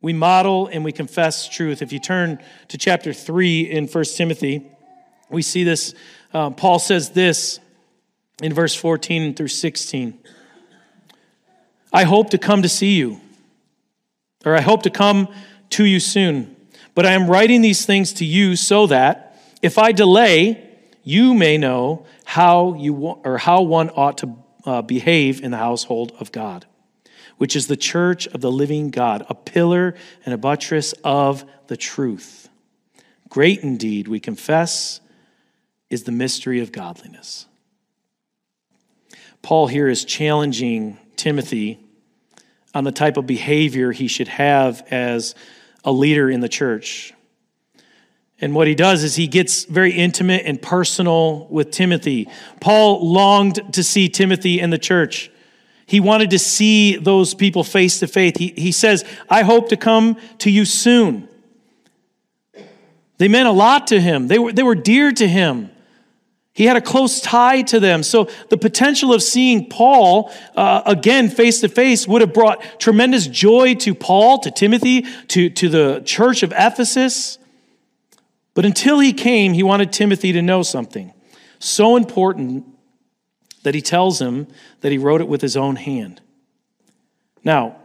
We 0.00 0.12
model 0.12 0.66
and 0.66 0.84
we 0.84 0.90
confess 0.90 1.48
truth. 1.48 1.80
If 1.80 1.92
you 1.92 2.00
turn 2.00 2.42
to 2.68 2.76
chapter 2.76 3.12
3 3.12 3.60
in 3.60 3.86
1 3.86 4.04
Timothy, 4.16 4.66
we 5.30 5.42
see 5.42 5.62
this. 5.62 5.94
Um, 6.34 6.54
Paul 6.54 6.80
says 6.80 7.10
this 7.10 7.60
in 8.42 8.52
verse 8.52 8.74
14 8.74 9.34
through 9.34 9.48
16 9.48 10.18
I 11.94 12.04
hope 12.04 12.30
to 12.30 12.38
come 12.38 12.62
to 12.62 12.68
see 12.68 12.96
you 12.96 13.20
or 14.44 14.56
I 14.56 14.60
hope 14.60 14.82
to 14.82 14.90
come 14.90 15.28
to 15.70 15.84
you 15.84 16.00
soon. 16.00 16.56
But 16.94 17.06
I 17.06 17.12
am 17.12 17.28
writing 17.28 17.62
these 17.62 17.86
things 17.86 18.12
to 18.14 18.24
you 18.24 18.56
so 18.56 18.86
that 18.88 19.40
if 19.62 19.78
I 19.78 19.92
delay, 19.92 20.68
you 21.02 21.34
may 21.34 21.58
know 21.58 22.06
how 22.24 22.74
you 22.74 22.94
or 22.94 23.38
how 23.38 23.62
one 23.62 23.90
ought 23.90 24.18
to 24.18 24.36
uh, 24.64 24.82
behave 24.82 25.42
in 25.42 25.50
the 25.50 25.56
household 25.56 26.12
of 26.20 26.32
God, 26.32 26.66
which 27.38 27.56
is 27.56 27.66
the 27.66 27.76
church 27.76 28.26
of 28.28 28.40
the 28.40 28.52
living 28.52 28.90
God, 28.90 29.24
a 29.28 29.34
pillar 29.34 29.94
and 30.24 30.34
a 30.34 30.38
buttress 30.38 30.92
of 31.04 31.44
the 31.68 31.76
truth. 31.76 32.48
Great 33.28 33.60
indeed, 33.60 34.08
we 34.08 34.20
confess, 34.20 35.00
is 35.88 36.04
the 36.04 36.12
mystery 36.12 36.60
of 36.60 36.72
godliness. 36.72 37.46
Paul 39.40 39.66
here 39.66 39.88
is 39.88 40.04
challenging 40.04 40.98
Timothy 41.16 41.81
on 42.74 42.84
the 42.84 42.92
type 42.92 43.16
of 43.16 43.26
behavior 43.26 43.92
he 43.92 44.08
should 44.08 44.28
have 44.28 44.82
as 44.90 45.34
a 45.84 45.92
leader 45.92 46.30
in 46.30 46.40
the 46.40 46.48
church. 46.48 47.12
And 48.40 48.54
what 48.54 48.66
he 48.66 48.74
does 48.74 49.04
is 49.04 49.14
he 49.14 49.28
gets 49.28 49.64
very 49.64 49.92
intimate 49.92 50.42
and 50.44 50.60
personal 50.60 51.46
with 51.48 51.70
Timothy. 51.70 52.28
Paul 52.60 53.12
longed 53.12 53.74
to 53.74 53.84
see 53.84 54.08
Timothy 54.08 54.58
in 54.58 54.70
the 54.70 54.78
church. 54.78 55.30
He 55.86 56.00
wanted 56.00 56.30
to 56.30 56.38
see 56.38 56.96
those 56.96 57.34
people 57.34 57.62
face 57.62 58.00
to 58.00 58.08
face. 58.08 58.32
He, 58.36 58.48
he 58.48 58.72
says, 58.72 59.04
I 59.28 59.42
hope 59.42 59.68
to 59.68 59.76
come 59.76 60.16
to 60.38 60.50
you 60.50 60.64
soon. 60.64 61.28
They 63.18 63.28
meant 63.28 63.46
a 63.46 63.52
lot 63.52 63.86
to 63.88 64.00
him, 64.00 64.26
they 64.26 64.38
were, 64.38 64.52
they 64.52 64.64
were 64.64 64.74
dear 64.74 65.12
to 65.12 65.28
him. 65.28 65.70
He 66.54 66.64
had 66.66 66.76
a 66.76 66.82
close 66.82 67.20
tie 67.20 67.62
to 67.62 67.80
them. 67.80 68.02
So 68.02 68.28
the 68.50 68.58
potential 68.58 69.14
of 69.14 69.22
seeing 69.22 69.70
Paul 69.70 70.30
uh, 70.54 70.82
again 70.84 71.30
face 71.30 71.60
to 71.60 71.68
face 71.68 72.06
would 72.06 72.20
have 72.20 72.34
brought 72.34 72.62
tremendous 72.78 73.26
joy 73.26 73.74
to 73.76 73.94
Paul, 73.94 74.38
to 74.40 74.50
Timothy, 74.50 75.06
to, 75.28 75.48
to 75.48 75.68
the 75.68 76.02
church 76.04 76.42
of 76.42 76.52
Ephesus. 76.52 77.38
But 78.54 78.66
until 78.66 78.98
he 78.98 79.14
came, 79.14 79.54
he 79.54 79.62
wanted 79.62 79.92
Timothy 79.92 80.32
to 80.32 80.42
know 80.42 80.62
something 80.62 81.14
so 81.58 81.96
important 81.96 82.66
that 83.62 83.74
he 83.74 83.80
tells 83.80 84.20
him 84.20 84.48
that 84.80 84.90
he 84.90 84.98
wrote 84.98 85.20
it 85.20 85.28
with 85.28 85.40
his 85.40 85.56
own 85.56 85.76
hand. 85.76 86.20
Now, 87.44 87.76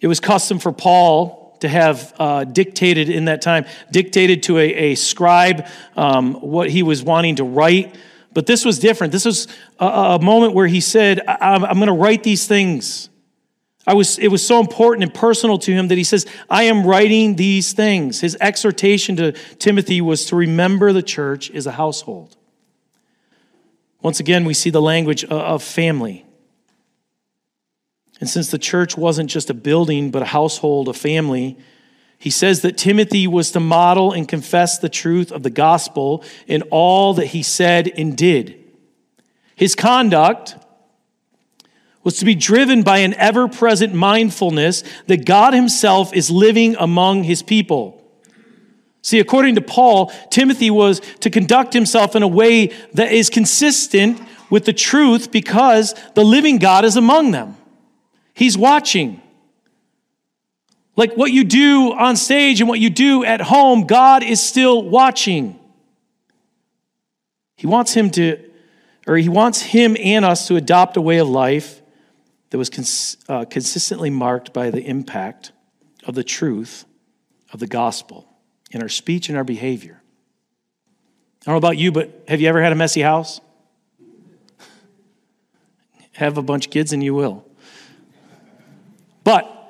it 0.00 0.06
was 0.06 0.20
custom 0.20 0.58
for 0.58 0.72
Paul 0.72 1.41
to 1.62 1.68
have 1.68 2.12
uh, 2.18 2.44
dictated 2.44 3.08
in 3.08 3.24
that 3.26 3.40
time, 3.40 3.64
dictated 3.90 4.42
to 4.44 4.58
a, 4.58 4.74
a 4.74 4.94
scribe 4.96 5.66
um, 5.96 6.34
what 6.34 6.70
he 6.70 6.82
was 6.82 7.02
wanting 7.02 7.36
to 7.36 7.44
write. 7.44 7.96
But 8.34 8.46
this 8.46 8.64
was 8.64 8.78
different. 8.78 9.12
This 9.12 9.24
was 9.24 9.46
a, 9.78 9.86
a 9.86 10.22
moment 10.22 10.54
where 10.54 10.66
he 10.66 10.80
said, 10.80 11.20
I'm, 11.26 11.64
I'm 11.64 11.76
going 11.76 11.86
to 11.86 11.92
write 11.92 12.24
these 12.24 12.46
things. 12.46 13.10
I 13.86 13.94
was, 13.94 14.18
it 14.18 14.28
was 14.28 14.46
so 14.46 14.58
important 14.58 15.04
and 15.04 15.14
personal 15.14 15.58
to 15.58 15.72
him 15.72 15.88
that 15.88 15.98
he 15.98 16.04
says, 16.04 16.26
I 16.50 16.64
am 16.64 16.84
writing 16.84 17.36
these 17.36 17.72
things. 17.72 18.20
His 18.20 18.36
exhortation 18.40 19.16
to 19.16 19.32
Timothy 19.58 20.00
was 20.00 20.26
to 20.26 20.36
remember 20.36 20.92
the 20.92 21.02
church 21.02 21.48
is 21.50 21.66
a 21.66 21.72
household. 21.72 22.36
Once 24.00 24.18
again, 24.18 24.44
we 24.44 24.54
see 24.54 24.70
the 24.70 24.82
language 24.82 25.24
of 25.24 25.62
family. 25.62 26.24
And 28.22 28.30
since 28.30 28.52
the 28.52 28.58
church 28.58 28.96
wasn't 28.96 29.30
just 29.30 29.50
a 29.50 29.54
building, 29.54 30.12
but 30.12 30.22
a 30.22 30.26
household, 30.26 30.86
a 30.86 30.92
family, 30.92 31.58
he 32.20 32.30
says 32.30 32.62
that 32.62 32.78
Timothy 32.78 33.26
was 33.26 33.50
to 33.50 33.58
model 33.58 34.12
and 34.12 34.28
confess 34.28 34.78
the 34.78 34.88
truth 34.88 35.32
of 35.32 35.42
the 35.42 35.50
gospel 35.50 36.22
in 36.46 36.62
all 36.70 37.14
that 37.14 37.26
he 37.26 37.42
said 37.42 37.88
and 37.88 38.16
did. 38.16 38.62
His 39.56 39.74
conduct 39.74 40.54
was 42.04 42.18
to 42.18 42.24
be 42.24 42.36
driven 42.36 42.84
by 42.84 42.98
an 42.98 43.14
ever 43.14 43.48
present 43.48 43.92
mindfulness 43.92 44.84
that 45.08 45.26
God 45.26 45.52
himself 45.52 46.14
is 46.14 46.30
living 46.30 46.76
among 46.78 47.24
his 47.24 47.42
people. 47.42 48.08
See, 49.02 49.18
according 49.18 49.56
to 49.56 49.62
Paul, 49.62 50.12
Timothy 50.30 50.70
was 50.70 51.00
to 51.22 51.28
conduct 51.28 51.72
himself 51.72 52.14
in 52.14 52.22
a 52.22 52.28
way 52.28 52.68
that 52.94 53.10
is 53.10 53.30
consistent 53.30 54.22
with 54.48 54.64
the 54.64 54.72
truth 54.72 55.32
because 55.32 55.96
the 56.14 56.24
living 56.24 56.58
God 56.58 56.84
is 56.84 56.94
among 56.94 57.32
them. 57.32 57.56
He's 58.34 58.56
watching. 58.56 59.20
Like 60.96 61.14
what 61.14 61.32
you 61.32 61.44
do 61.44 61.92
on 61.92 62.16
stage 62.16 62.60
and 62.60 62.68
what 62.68 62.80
you 62.80 62.90
do 62.90 63.24
at 63.24 63.40
home, 63.40 63.86
God 63.86 64.22
is 64.22 64.42
still 64.42 64.82
watching. 64.82 65.58
He 67.56 67.66
wants 67.66 67.94
him 67.94 68.10
to, 68.10 68.38
or 69.06 69.16
he 69.16 69.28
wants 69.28 69.62
him 69.62 69.96
and 69.98 70.24
us 70.24 70.48
to 70.48 70.56
adopt 70.56 70.96
a 70.96 71.00
way 71.00 71.18
of 71.18 71.28
life 71.28 71.80
that 72.50 72.58
was 72.58 72.68
cons- 72.68 73.16
uh, 73.28 73.46
consistently 73.46 74.10
marked 74.10 74.52
by 74.52 74.70
the 74.70 74.82
impact 74.82 75.52
of 76.04 76.14
the 76.14 76.24
truth 76.24 76.84
of 77.52 77.60
the 77.60 77.66
gospel 77.66 78.28
in 78.70 78.82
our 78.82 78.88
speech 78.88 79.28
and 79.28 79.38
our 79.38 79.44
behavior. 79.44 80.02
I 81.42 81.44
don't 81.46 81.54
know 81.54 81.58
about 81.58 81.78
you, 81.78 81.92
but 81.92 82.24
have 82.28 82.40
you 82.40 82.48
ever 82.48 82.62
had 82.62 82.72
a 82.72 82.76
messy 82.76 83.00
house? 83.00 83.40
Have 86.12 86.36
a 86.36 86.42
bunch 86.42 86.66
of 86.66 86.72
kids 86.72 86.92
and 86.92 87.02
you 87.02 87.14
will. 87.14 87.44
But 89.24 89.62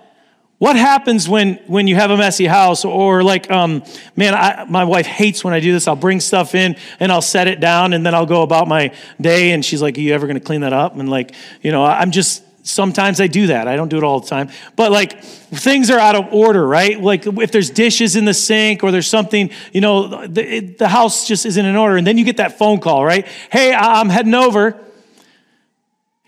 what 0.62 0.76
happens 0.76 1.28
when 1.28 1.54
when 1.66 1.88
you 1.88 1.96
have 1.96 2.12
a 2.12 2.16
messy 2.16 2.46
house 2.46 2.84
or 2.84 3.24
like 3.24 3.50
um, 3.50 3.82
man 4.14 4.32
I, 4.32 4.64
my 4.68 4.84
wife 4.84 5.06
hates 5.06 5.42
when 5.42 5.52
i 5.52 5.58
do 5.58 5.72
this. 5.72 5.88
I'll 5.88 5.96
bring 5.96 6.20
stuff 6.20 6.54
in 6.54 6.76
and 7.00 7.10
i'll 7.10 7.20
set 7.20 7.48
it 7.48 7.58
down 7.58 7.94
and 7.94 8.06
then 8.06 8.14
i'll 8.14 8.26
go 8.26 8.42
about 8.42 8.68
my 8.68 8.94
day 9.20 9.50
and 9.50 9.64
she's 9.64 9.82
like 9.82 9.98
are 9.98 10.00
you 10.00 10.14
ever 10.14 10.28
going 10.28 10.38
to 10.38 10.44
clean 10.44 10.60
that 10.60 10.72
up? 10.72 10.94
And 10.94 11.10
like 11.10 11.34
you 11.62 11.72
know 11.72 11.84
i'm 11.84 12.12
just 12.12 12.44
sometimes 12.64 13.20
i 13.20 13.26
do 13.26 13.48
that. 13.48 13.66
I 13.66 13.74
don't 13.74 13.88
do 13.88 13.96
it 13.96 14.04
all 14.04 14.20
the 14.20 14.28
time. 14.28 14.50
But 14.76 14.92
like 14.92 15.20
things 15.24 15.90
are 15.90 15.98
out 15.98 16.14
of 16.14 16.32
order 16.32 16.64
right? 16.64 17.00
Like 17.00 17.26
if 17.26 17.50
there's 17.50 17.70
dishes 17.70 18.14
in 18.14 18.24
the 18.24 18.34
sink 18.34 18.84
or 18.84 18.92
there's 18.92 19.08
something 19.08 19.50
you 19.72 19.80
know 19.80 20.28
the, 20.28 20.58
it, 20.58 20.78
the 20.78 20.86
house 20.86 21.26
just 21.26 21.44
isn't 21.44 21.66
in 21.66 21.74
order. 21.74 21.96
And 21.96 22.06
then 22.06 22.18
you 22.18 22.24
get 22.24 22.36
that 22.36 22.56
phone 22.56 22.78
call 22.78 23.04
right? 23.04 23.26
Hey 23.50 23.74
i'm 23.74 24.08
heading 24.08 24.34
over. 24.34 24.80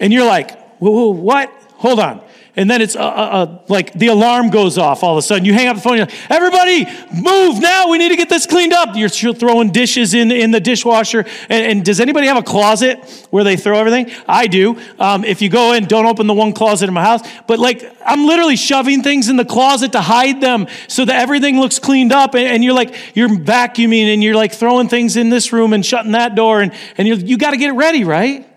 And 0.01 0.13
you're 0.13 0.27
like 0.27 0.59
whoa, 0.81 0.91
whoa 0.91 1.11
what? 1.11 1.51
Hold 1.77 2.01
on 2.01 2.21
and 2.57 2.71
then 2.71 2.81
it's 2.81 2.95
uh, 2.95 3.01
uh, 3.01 3.03
uh, 3.05 3.59
like 3.69 3.93
the 3.95 4.09
alarm 4.09 4.51
goes 4.51 4.79
off 4.79 5.03
all 5.03 5.12
of 5.12 5.19
a 5.19 5.23
sudden. 5.23 5.45
You 5.45 5.53
hang 5.53 5.67
up 5.67 5.77
the 5.77 5.83
phone, 5.83 5.97
you're 5.97 6.07
like, 6.07 6.31
everybody 6.31 6.87
move 7.12 7.61
now, 7.61 7.88
we 7.88 7.99
need 7.99 8.11
to 8.11 8.17
get 8.17 8.29
this 8.29 8.47
cleaned 8.47 8.73
up. 8.73 8.95
You're 8.95 9.09
throwing 9.09 9.73
dishes 9.73 10.14
in, 10.14 10.31
in 10.31 10.51
the 10.53 10.61
dishwasher. 10.61 11.25
And, 11.49 11.67
and 11.67 11.85
does 11.85 12.01
anybody 12.01 12.29
have 12.29 12.37
a 12.37 12.43
closet 12.43 13.27
where 13.31 13.43
they 13.43 13.57
throw 13.57 13.79
everything? 13.79 14.12
I 14.29 14.47
do. 14.47 14.79
Um, 14.99 15.25
if 15.25 15.43
you 15.43 15.49
go 15.49 15.73
in, 15.73 15.87
don't 15.87 16.07
open 16.07 16.27
the 16.27 16.35
one 16.35 16.53
closet 16.53 16.87
in 16.88 16.95
my 16.95 17.03
house. 17.03 17.23
But 17.47 17.59
like, 17.59 17.85
I'm 18.05 18.27
literally 18.27 18.57
shoving 18.57 19.03
things 19.03 19.29
in 19.29 19.37
the 19.37 19.45
closet 19.45 19.93
to 19.93 20.01
hide 20.01 20.40
them 20.40 20.69
so 20.87 21.05
that 21.05 21.21
everything 21.21 21.59
looks 21.59 21.79
cleaned 21.79 22.12
up. 22.12 22.35
And, 22.35 22.47
and 22.47 22.62
you're 22.62 22.75
like, 22.75 22.95
you're 23.17 23.29
vacuuming 23.29 24.12
and 24.12 24.23
you're 24.23 24.37
like 24.37 24.53
throwing 24.53 24.88
things 24.88 25.17
in 25.17 25.29
this 25.29 25.53
room 25.53 25.73
and 25.73 25.85
shutting 25.85 26.12
that 26.12 26.35
door. 26.35 26.61
And, 26.61 26.73
and 26.97 27.09
you 27.09 27.14
you 27.17 27.38
got 27.38 27.51
to 27.51 27.57
get 27.57 27.71
it 27.71 27.75
ready, 27.75 28.05
right? 28.05 28.49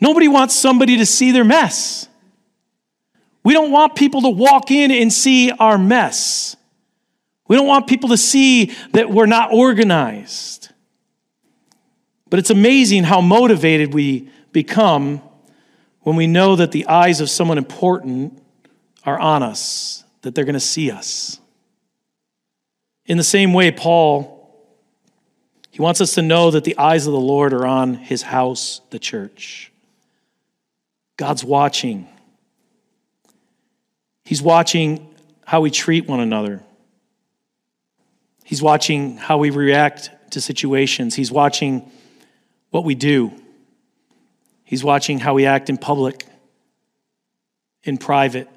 Nobody 0.00 0.28
wants 0.28 0.54
somebody 0.54 0.98
to 0.98 1.06
see 1.06 1.32
their 1.32 1.44
mess. 1.44 2.08
We 3.42 3.52
don't 3.54 3.70
want 3.70 3.96
people 3.96 4.22
to 4.22 4.28
walk 4.28 4.70
in 4.70 4.90
and 4.90 5.12
see 5.12 5.50
our 5.50 5.78
mess. 5.78 6.56
We 7.48 7.56
don't 7.56 7.66
want 7.66 7.86
people 7.86 8.10
to 8.10 8.16
see 8.16 8.72
that 8.92 9.10
we're 9.10 9.26
not 9.26 9.52
organized. 9.52 10.70
But 12.28 12.38
it's 12.38 12.50
amazing 12.50 13.04
how 13.04 13.20
motivated 13.20 13.92
we 13.92 14.28
become 14.52 15.20
when 16.00 16.16
we 16.16 16.26
know 16.26 16.56
that 16.56 16.72
the 16.72 16.86
eyes 16.86 17.20
of 17.20 17.28
someone 17.28 17.58
important 17.58 18.40
are 19.04 19.18
on 19.18 19.42
us, 19.42 20.04
that 20.22 20.34
they're 20.34 20.44
going 20.44 20.54
to 20.54 20.60
see 20.60 20.90
us. 20.90 21.40
In 23.06 23.16
the 23.16 23.24
same 23.24 23.52
way, 23.52 23.70
Paul, 23.70 24.36
he 25.70 25.82
wants 25.82 26.00
us 26.00 26.14
to 26.14 26.22
know 26.22 26.50
that 26.52 26.64
the 26.64 26.78
eyes 26.78 27.06
of 27.06 27.12
the 27.12 27.20
Lord 27.20 27.52
are 27.52 27.66
on 27.66 27.94
his 27.94 28.22
house, 28.22 28.80
the 28.90 28.98
church. 28.98 29.72
God's 31.16 31.42
watching. 31.42 32.08
He's 34.30 34.40
watching 34.40 35.12
how 35.44 35.60
we 35.60 35.72
treat 35.72 36.06
one 36.06 36.20
another. 36.20 36.62
He's 38.44 38.62
watching 38.62 39.16
how 39.16 39.38
we 39.38 39.50
react 39.50 40.12
to 40.30 40.40
situations. 40.40 41.16
He's 41.16 41.32
watching 41.32 41.90
what 42.70 42.84
we 42.84 42.94
do. 42.94 43.32
He's 44.62 44.84
watching 44.84 45.18
how 45.18 45.34
we 45.34 45.46
act 45.46 45.68
in 45.68 45.78
public, 45.78 46.24
in 47.82 47.98
private. 47.98 48.48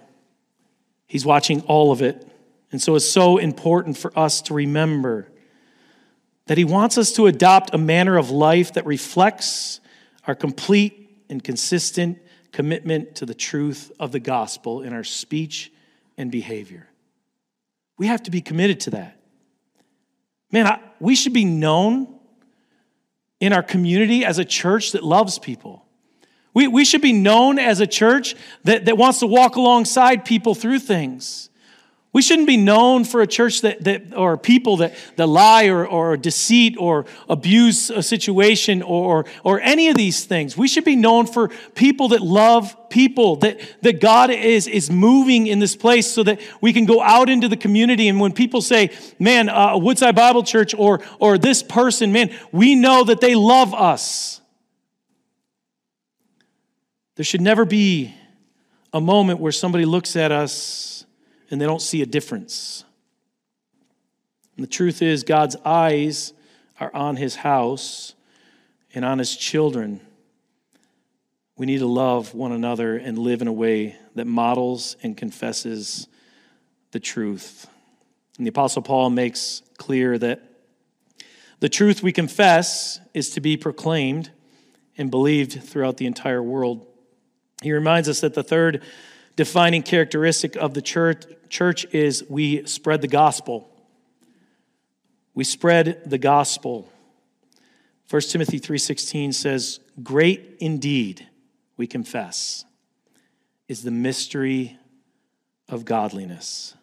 He's 1.08 1.26
watching 1.26 1.62
all 1.62 1.92
of 1.92 2.04
it. 2.04 2.24
And 2.72 2.80
so 2.80 2.94
it's 2.94 3.10
so 3.10 3.40
important 3.40 3.98
for 3.98 4.14
us 4.16 4.44
to 4.44 4.54
remember 4.54 5.28
that 6.46 6.60
He 6.60 6.66
wants 6.66 7.00
us 7.00 7.14
to 7.14 7.26
adopt 7.26 7.74
a 7.74 7.80
manner 7.80 8.16
of 8.16 8.30
life 8.30 8.74
that 8.74 8.86
reflects 8.86 9.80
our 10.28 10.36
complete 10.36 11.26
and 11.32 11.44
consistent 11.44 12.20
commitment 12.54 13.16
to 13.16 13.26
the 13.26 13.34
truth 13.34 13.92
of 14.00 14.14
the 14.14 14.20
gospel 14.20 14.82
in 14.82 14.94
our 14.94 15.04
speech 15.04 15.74
and 16.18 16.32
behavior. 16.32 16.88
We 17.98 18.08
have 18.08 18.24
to 18.24 18.32
be 18.32 18.40
committed 18.40 18.80
to 18.82 18.92
that. 18.92 19.20
Man, 20.52 20.68
I, 20.68 20.80
we 21.00 21.16
should 21.16 21.34
be 21.34 21.46
known 21.46 22.20
in 23.40 23.52
our 23.52 23.64
community 23.64 24.24
as 24.24 24.38
a 24.38 24.46
church 24.46 24.94
that 24.94 25.04
loves 25.04 25.40
people. 25.40 25.86
We, 26.54 26.68
we 26.68 26.86
should 26.86 27.02
be 27.02 27.12
known 27.12 27.58
as 27.58 27.80
a 27.80 27.88
church 27.88 28.36
that, 28.64 28.86
that 28.86 28.98
wants 28.98 29.20
to 29.20 29.28
walk 29.28 29.56
alongside 29.56 30.24
people 30.24 30.54
through 30.54 30.80
things. 30.80 31.50
We 32.14 32.22
shouldn't 32.22 32.48
be 32.48 32.58
known 32.58 33.06
for 33.06 33.24
a 33.24 33.28
church 33.28 33.62
that, 33.62 33.84
that 33.86 34.16
or 34.16 34.38
people 34.38 34.78
that, 34.78 34.94
that 35.16 35.26
lie 35.26 35.66
or, 35.66 35.84
or 35.84 36.16
deceit 36.16 36.78
or 36.78 37.08
abuse 37.28 37.90
a 37.90 38.04
situation 38.04 38.84
or, 38.84 39.26
or 39.44 39.60
any 39.62 39.90
of 39.90 39.98
these 39.98 40.24
things. 40.24 40.56
We 40.56 40.68
should 40.68 40.86
be 40.86 40.96
known 40.96 41.26
for 41.26 41.50
people 41.74 42.10
that 42.10 42.22
love 42.22 42.78
people, 42.90 43.38
that, 43.38 43.60
that 43.82 44.00
God 44.00 44.30
is, 44.30 44.68
is 44.68 44.92
moving 44.92 45.48
in 45.48 45.58
this 45.58 45.76
place 45.76 46.06
so 46.06 46.22
that 46.22 46.40
we 46.62 46.72
can 46.72 46.86
go 46.86 47.02
out 47.02 47.30
into 47.30 47.48
the 47.48 47.58
community. 47.58 48.08
And 48.08 48.20
when 48.20 48.32
people 48.32 48.62
say, 48.62 48.92
man, 49.18 49.50
uh, 49.50 49.76
Woodside 49.78 50.16
Bible 50.16 50.44
Church 50.44 50.76
or, 50.76 51.02
or 51.18 51.40
this 51.40 51.64
person, 51.64 52.12
man, 52.12 52.32
we 52.52 52.76
know 52.76 53.04
that 53.06 53.22
they 53.22 53.34
love 53.34 53.74
us. 53.74 54.40
There 57.16 57.26
should 57.26 57.42
never 57.42 57.66
be 57.66 58.14
a 58.94 59.02
moment 59.02 59.40
where 59.40 59.52
somebody 59.52 59.86
looks 59.86 60.16
at 60.16 60.32
us 60.32 60.93
and 61.54 61.62
they 61.62 61.68
don't 61.68 61.84
see 61.84 62.02
a 62.02 62.06
difference. 62.08 62.84
And 64.58 64.64
the 64.64 64.70
truth 64.70 65.04
is, 65.04 65.24
God's 65.24 65.56
eyes 65.64 66.34
are 66.80 66.94
on 66.96 67.16
his 67.16 67.36
house 67.36 68.16
and 68.96 69.06
on 69.06 69.20
his 69.20 69.38
children. 69.38 70.02
We 71.56 71.68
need 71.68 71.78
to 71.78 71.86
love 71.86 72.34
one 72.34 72.54
another 72.54 72.98
and 72.98 73.20
live 73.20 73.44
in 73.44 73.48
a 73.48 73.54
way 73.54 73.96
that 74.16 74.26
models 74.26 74.98
and 75.04 75.16
confesses 75.16 76.08
the 76.90 77.00
truth. 77.00 77.68
And 78.40 78.48
the 78.48 78.50
Apostle 78.50 78.82
Paul 78.82 79.12
makes 79.12 79.62
clear 79.78 80.18
that 80.18 80.42
the 81.60 81.70
truth 81.70 82.02
we 82.02 82.12
confess 82.12 83.00
is 83.14 83.30
to 83.30 83.42
be 83.42 83.58
proclaimed 83.58 84.32
and 84.98 85.12
believed 85.12 85.62
throughout 85.64 85.98
the 85.98 86.08
entire 86.08 86.42
world. 86.42 86.88
He 87.62 87.72
reminds 87.72 88.10
us 88.10 88.22
that 88.22 88.34
the 88.34 88.44
third 88.44 88.82
defining 89.36 89.82
characteristic 89.82 90.56
of 90.56 90.74
the 90.74 90.82
church, 90.82 91.24
church 91.54 91.86
is 91.94 92.26
we 92.30 92.66
spread 92.66 93.02
the 93.02 93.08
gospel. 93.08 93.70
We 95.36 95.44
spread 95.44 96.02
the 96.06 96.18
gospel. 96.18 96.90
1 98.10 98.32
Timothy 98.32 98.58
3:16 98.58 99.32
says, 99.34 99.80
"Great 100.02 100.58
indeed, 100.60 101.28
we 101.78 101.86
confess, 101.86 102.66
is 103.68 103.84
the 103.84 103.92
mystery 103.92 104.78
of 105.70 105.86
godliness. 105.86 106.74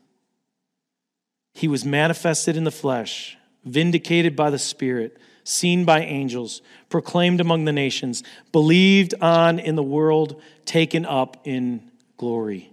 He 1.53 1.69
was 1.69 1.85
manifested 1.85 2.57
in 2.57 2.65
the 2.65 2.71
flesh, 2.71 3.37
vindicated 3.65 4.37
by 4.37 4.51
the 4.51 4.59
Spirit, 4.59 5.19
seen 5.43 5.85
by 5.85 6.05
angels, 6.05 6.63
proclaimed 6.89 7.41
among 7.41 7.65
the 7.65 7.73
nations, 7.73 8.23
believed 8.53 9.15
on 9.21 9.59
in 9.59 9.75
the 9.75 9.83
world, 9.83 10.41
taken 10.65 11.05
up 11.05 11.37
in 11.45 11.91
glory. 12.17 12.73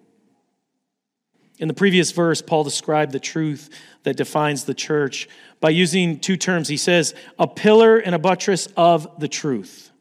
In 1.59 1.67
the 1.67 1.73
previous 1.73 2.11
verse, 2.11 2.41
Paul 2.41 2.63
described 2.63 3.11
the 3.11 3.19
truth 3.19 3.69
that 4.03 4.15
defines 4.15 4.65
the 4.65 4.73
church 4.73 5.27
by 5.59 5.69
using 5.71 6.19
two 6.19 6.37
terms. 6.37 6.67
He 6.67 6.77
says, 6.77 7.15
a 7.39 7.47
pillar 7.47 7.97
and 7.97 8.13
a 8.13 8.19
buttress 8.19 8.67
of 8.77 9.19
the 9.19 9.27
truth. 9.27 9.91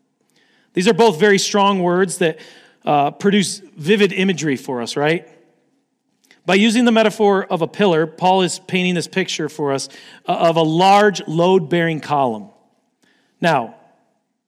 These 0.74 0.86
are 0.86 0.92
both 0.92 1.18
very 1.18 1.38
strong 1.38 1.82
words 1.82 2.18
that 2.18 2.38
uh, 2.84 3.10
produce 3.12 3.58
vivid 3.58 4.12
imagery 4.12 4.56
for 4.56 4.82
us, 4.82 4.96
right? 4.96 5.26
By 6.44 6.54
using 6.54 6.84
the 6.84 6.92
metaphor 6.92 7.44
of 7.44 7.62
a 7.62 7.66
pillar, 7.66 8.06
Paul 8.06 8.42
is 8.42 8.58
painting 8.58 8.94
this 8.94 9.08
picture 9.08 9.48
for 9.48 9.72
us 9.72 9.88
uh, 10.26 10.32
of 10.32 10.56
a 10.56 10.62
large 10.62 11.26
load 11.26 11.70
bearing 11.70 12.00
column. 12.00 12.50
Now, 13.40 13.76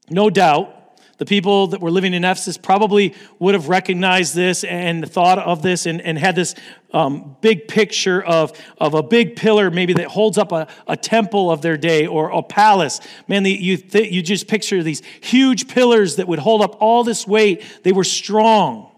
no 0.09 0.31
doubt, 0.31 0.75
the 1.19 1.27
people 1.27 1.69
that 1.69 1.81
were 1.81 1.91
living 1.91 2.15
in 2.15 2.25
Ephesus 2.25 2.57
probably 2.57 3.15
would 3.41 3.55
have 3.55 3.69
recognized 3.69 4.37
this 4.37 4.63
and 4.63 5.11
thought 5.11 5.39
of 5.39 5.63
this 5.63 5.85
and, 5.85 6.01
and 6.01 6.17
had 6.17 6.37
this 6.37 6.55
um, 6.93 7.37
big 7.41 7.69
picture 7.69 8.23
of, 8.23 8.53
of 8.79 8.95
a 8.95 9.03
big 9.03 9.37
pillar, 9.37 9.71
maybe 9.71 9.93
that 9.95 10.07
holds 10.07 10.39
up 10.39 10.53
a, 10.53 10.69
a 10.87 10.97
temple 10.97 11.51
of 11.51 11.61
their 11.61 11.77
day 11.77 12.07
or 12.07 12.31
a 12.31 12.43
palace. 12.43 13.01
Man, 13.27 13.43
the, 13.43 13.53
you, 13.53 13.77
th- 13.77 14.11
you 14.11 14.23
just 14.23 14.49
picture 14.49 14.83
these 14.83 15.03
huge 15.21 15.69
pillars 15.69 16.17
that 16.17 16.29
would 16.29 16.39
hold 16.39 16.63
up 16.63 16.77
all 16.81 17.05
this 17.05 17.27
weight. 17.27 17.63
They 17.83 17.93
were 17.93 18.05
strong. 18.05 18.91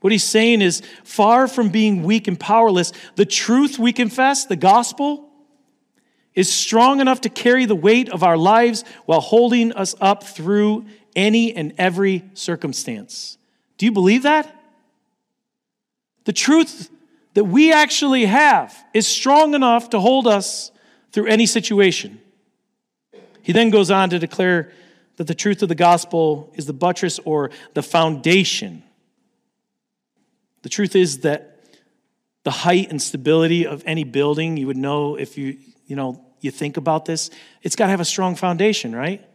What 0.00 0.12
he's 0.12 0.24
saying 0.24 0.62
is 0.62 0.82
far 1.02 1.48
from 1.48 1.70
being 1.70 2.04
weak 2.04 2.28
and 2.28 2.38
powerless, 2.38 2.92
the 3.16 3.26
truth 3.26 3.78
we 3.78 3.92
confess, 3.92 4.46
the 4.46 4.56
gospel, 4.56 5.28
is 6.34 6.52
strong 6.52 7.00
enough 7.00 7.22
to 7.22 7.28
carry 7.28 7.64
the 7.64 7.74
weight 7.74 8.08
of 8.08 8.22
our 8.22 8.36
lives 8.36 8.84
while 9.06 9.20
holding 9.20 9.72
us 9.72 9.96
up 10.00 10.22
through 10.22 10.86
any 11.16 11.52
and 11.56 11.74
every 11.78 12.30
circumstance. 12.34 13.38
Do 13.76 13.86
you 13.86 13.92
believe 13.92 14.22
that? 14.22 14.54
The 16.28 16.34
truth 16.34 16.90
that 17.32 17.44
we 17.44 17.72
actually 17.72 18.26
have 18.26 18.76
is 18.92 19.06
strong 19.06 19.54
enough 19.54 19.88
to 19.88 19.98
hold 19.98 20.26
us 20.26 20.70
through 21.10 21.24
any 21.24 21.46
situation. 21.46 22.20
He 23.40 23.54
then 23.54 23.70
goes 23.70 23.90
on 23.90 24.10
to 24.10 24.18
declare 24.18 24.70
that 25.16 25.26
the 25.26 25.34
truth 25.34 25.62
of 25.62 25.70
the 25.70 25.74
gospel 25.74 26.52
is 26.54 26.66
the 26.66 26.74
buttress 26.74 27.18
or 27.20 27.50
the 27.72 27.82
foundation. 27.82 28.82
The 30.60 30.68
truth 30.68 30.94
is 30.94 31.20
that 31.20 31.64
the 32.44 32.50
height 32.50 32.90
and 32.90 33.00
stability 33.00 33.66
of 33.66 33.82
any 33.86 34.04
building, 34.04 34.58
you 34.58 34.66
would 34.66 34.76
know 34.76 35.16
if 35.16 35.38
you, 35.38 35.56
you 35.86 35.96
know, 35.96 36.22
you 36.42 36.50
think 36.50 36.76
about 36.76 37.06
this, 37.06 37.30
it's 37.62 37.74
got 37.74 37.86
to 37.86 37.90
have 37.90 38.00
a 38.00 38.04
strong 38.04 38.34
foundation, 38.34 38.94
right? 38.94 39.26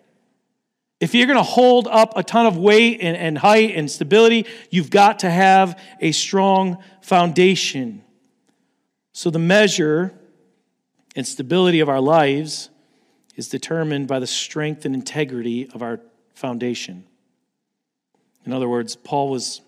If 1.04 1.14
you're 1.14 1.28
going 1.28 1.36
to 1.36 1.44
hold 1.44 1.90
up 1.90 2.14
a 2.16 2.24
ton 2.24 2.46
of 2.46 2.56
weight 2.56 3.00
and, 3.02 3.18
and 3.18 3.38
height 3.38 3.76
and 3.76 3.92
stability, 3.92 4.46
you've 4.70 4.90
got 4.90 5.20
to 5.20 5.30
have 5.30 5.78
a 6.00 6.14
strong 6.14 6.82
foundation. 7.02 8.06
So 9.12 9.30
the 9.30 9.38
measure 9.38 10.14
and 11.14 11.28
stability 11.28 11.82
of 11.82 11.90
our 11.90 12.00
lives 12.00 12.70
is 13.36 13.50
determined 13.50 14.08
by 14.08 14.20
the 14.20 14.28
strength 14.28 14.86
and 14.86 14.96
integrity 14.96 15.70
of 15.74 15.82
our 15.82 16.00
foundation. 16.36 17.04
In 18.46 18.54
other 18.54 18.70
words, 18.70 18.96
Paul 18.96 19.28
was 19.28 19.60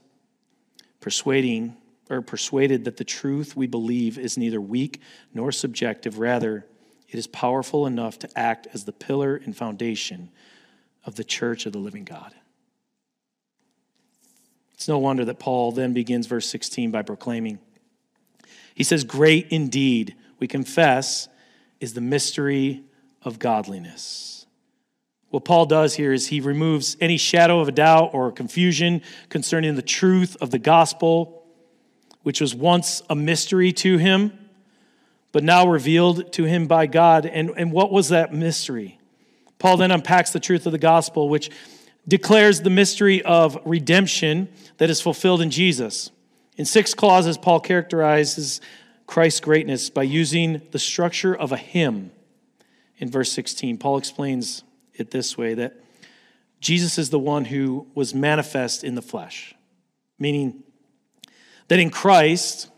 persuading 1.01 1.75
or 2.09 2.21
persuaded 2.21 2.85
that 2.85 2.95
the 2.95 3.03
truth 3.03 3.57
we 3.57 3.67
believe 3.67 4.17
is 4.17 4.37
neither 4.37 4.61
weak 4.61 5.01
nor 5.33 5.51
subjective, 5.51 6.17
rather, 6.17 6.65
it 7.09 7.19
is 7.19 7.27
powerful 7.27 7.85
enough 7.85 8.19
to 8.19 8.29
act 8.39 8.69
as 8.73 8.85
the 8.85 8.93
pillar 8.93 9.35
and 9.35 9.53
foundation 9.53 10.29
of 11.05 11.15
the 11.15 11.23
church 11.23 11.65
of 11.65 11.73
the 11.73 11.79
living 11.79 12.03
God. 12.03 12.33
It's 14.73 14.87
no 14.87 14.97
wonder 14.97 15.25
that 15.25 15.39
Paul 15.39 15.71
then 15.71 15.93
begins 15.93 16.27
verse 16.27 16.47
16 16.49 16.91
by 16.91 17.01
proclaiming, 17.01 17.59
he 18.73 18.83
says, 18.83 19.03
Great 19.03 19.47
indeed, 19.49 20.15
we 20.39 20.47
confess, 20.47 21.29
is 21.79 21.93
the 21.93 22.01
mystery 22.01 22.83
of 23.21 23.39
godliness. 23.39 24.45
What 25.29 25.45
Paul 25.45 25.65
does 25.65 25.95
here 25.95 26.13
is 26.13 26.27
he 26.27 26.41
removes 26.41 26.97
any 26.99 27.17
shadow 27.17 27.59
of 27.59 27.67
a 27.67 27.71
doubt 27.71 28.11
or 28.13 28.31
confusion 28.31 29.01
concerning 29.29 29.75
the 29.75 29.81
truth 29.81 30.35
of 30.41 30.51
the 30.51 30.59
gospel, 30.59 31.45
which 32.23 32.41
was 32.41 32.53
once 32.53 33.01
a 33.09 33.15
mystery 33.15 33.71
to 33.73 33.97
him 33.97 34.37
but 35.35 35.43
now 35.43 35.67
revealed 35.67 36.31
to 36.31 36.45
him 36.45 36.65
by 36.65 36.87
God. 36.87 37.25
And, 37.25 37.49
and 37.57 37.69
what 37.73 37.91
was 37.91 38.07
that 38.07 38.33
mystery? 38.33 39.01
Paul 39.59 39.77
then 39.77 39.91
unpacks 39.91 40.31
the 40.31 40.39
truth 40.39 40.65
of 40.65 40.71
the 40.71 40.77
gospel, 40.77 41.29
which 41.29 41.49
declares 42.07 42.61
the 42.61 42.69
mystery 42.69 43.21
of 43.23 43.57
redemption 43.65 44.49
that 44.77 44.89
is 44.89 45.01
fulfilled 45.01 45.41
in 45.41 45.49
Jesus. 45.49 46.11
In 46.57 46.65
six 46.65 46.93
clauses, 46.93 47.37
Paul 47.37 47.59
characterizes 47.59 48.61
Christ's 49.07 49.39
greatness 49.39 49.89
by 49.89 50.03
using 50.03 50.61
the 50.71 50.79
structure 50.79 51.35
of 51.35 51.51
a 51.51 51.57
hymn. 51.57 52.11
In 52.97 53.09
verse 53.09 53.31
16, 53.31 53.77
Paul 53.77 53.97
explains 53.97 54.63
it 54.93 55.11
this 55.11 55.37
way 55.37 55.53
that 55.55 55.81
Jesus 56.59 56.97
is 56.97 57.09
the 57.09 57.19
one 57.19 57.45
who 57.45 57.87
was 57.93 58.15
manifest 58.15 58.83
in 58.83 58.95
the 58.95 59.01
flesh, 59.01 59.53
meaning 60.17 60.63
that 61.67 61.79
in 61.79 61.89
Christ, 61.89 62.69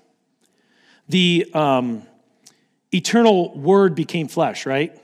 the, 1.07 1.49
um, 1.53 2.03
eternal 2.93 3.57
word 3.57 3.95
became 3.95 4.27
flesh, 4.27 4.65
right? 4.65 4.97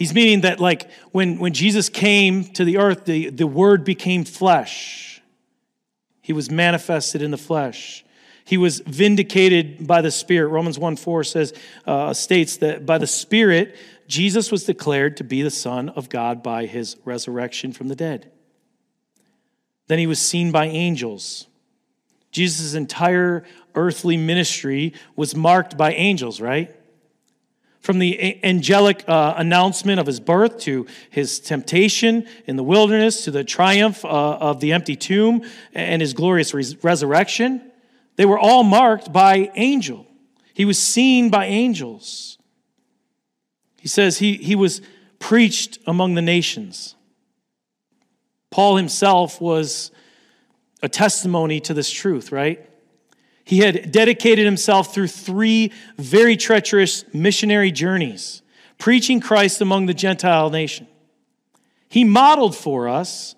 He's 0.00 0.14
meaning 0.14 0.40
that, 0.40 0.60
like, 0.60 0.90
when, 1.12 1.38
when 1.38 1.52
Jesus 1.52 1.90
came 1.90 2.44
to 2.54 2.64
the 2.64 2.78
earth, 2.78 3.04
the, 3.04 3.28
the 3.28 3.46
word 3.46 3.84
became 3.84 4.24
flesh. 4.24 5.20
He 6.22 6.32
was 6.32 6.50
manifested 6.50 7.20
in 7.20 7.30
the 7.30 7.36
flesh. 7.36 8.02
He 8.46 8.56
was 8.56 8.80
vindicated 8.80 9.86
by 9.86 10.00
the 10.00 10.10
Spirit. 10.10 10.48
Romans 10.48 10.78
1 10.78 10.96
4 10.96 11.24
says, 11.24 11.52
uh, 11.86 12.14
states 12.14 12.56
that 12.56 12.86
by 12.86 12.96
the 12.96 13.06
Spirit, 13.06 13.76
Jesus 14.08 14.50
was 14.50 14.64
declared 14.64 15.18
to 15.18 15.24
be 15.24 15.42
the 15.42 15.50
Son 15.50 15.90
of 15.90 16.08
God 16.08 16.42
by 16.42 16.64
his 16.64 16.96
resurrection 17.04 17.70
from 17.70 17.88
the 17.88 17.94
dead. 17.94 18.32
Then 19.88 19.98
he 19.98 20.06
was 20.06 20.18
seen 20.18 20.50
by 20.50 20.64
angels. 20.64 21.46
Jesus' 22.32 22.72
entire 22.72 23.44
earthly 23.74 24.16
ministry 24.16 24.94
was 25.14 25.36
marked 25.36 25.76
by 25.76 25.92
angels, 25.92 26.40
right? 26.40 26.74
From 27.80 27.98
the 27.98 28.44
angelic 28.44 29.04
uh, 29.08 29.34
announcement 29.36 30.00
of 30.00 30.06
his 30.06 30.20
birth 30.20 30.58
to 30.60 30.86
his 31.08 31.40
temptation 31.40 32.26
in 32.46 32.56
the 32.56 32.62
wilderness 32.62 33.24
to 33.24 33.30
the 33.30 33.42
triumph 33.42 34.04
uh, 34.04 34.08
of 34.08 34.60
the 34.60 34.72
empty 34.72 34.96
tomb 34.96 35.42
and 35.72 36.02
his 36.02 36.12
glorious 36.12 36.52
res- 36.52 36.82
resurrection, 36.84 37.62
they 38.16 38.26
were 38.26 38.38
all 38.38 38.64
marked 38.64 39.12
by 39.12 39.50
angel. 39.54 40.06
He 40.52 40.66
was 40.66 40.78
seen 40.78 41.30
by 41.30 41.46
angels. 41.46 42.36
He 43.78 43.88
says 43.88 44.18
he, 44.18 44.34
he 44.34 44.54
was 44.54 44.82
preached 45.18 45.78
among 45.86 46.14
the 46.14 46.22
nations. 46.22 46.96
Paul 48.50 48.76
himself 48.76 49.40
was 49.40 49.90
a 50.82 50.88
testimony 50.88 51.60
to 51.60 51.72
this 51.72 51.90
truth, 51.90 52.30
right? 52.30 52.69
He 53.50 53.58
had 53.58 53.90
dedicated 53.90 54.44
himself 54.44 54.94
through 54.94 55.08
three 55.08 55.72
very 55.98 56.36
treacherous 56.36 57.04
missionary 57.12 57.72
journeys, 57.72 58.42
preaching 58.78 59.18
Christ 59.18 59.60
among 59.60 59.86
the 59.86 59.92
Gentile 59.92 60.50
nation. 60.50 60.86
He 61.88 62.04
modeled 62.04 62.54
for 62.54 62.88
us 62.88 63.34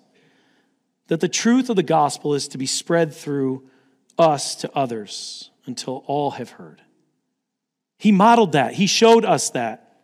that 1.07 1.19
the 1.19 1.27
truth 1.27 1.67
of 1.71 1.77
the 1.77 1.81
gospel 1.81 2.35
is 2.35 2.47
to 2.49 2.59
be 2.59 2.67
spread 2.67 3.11
through 3.11 3.67
us 4.15 4.53
to 4.57 4.69
others 4.75 5.49
until 5.65 6.03
all 6.05 6.29
have 6.29 6.51
heard. 6.51 6.83
He 7.97 8.11
modeled 8.11 8.51
that. 8.51 8.73
He 8.75 8.85
showed 8.85 9.25
us 9.25 9.49
that. 9.49 9.97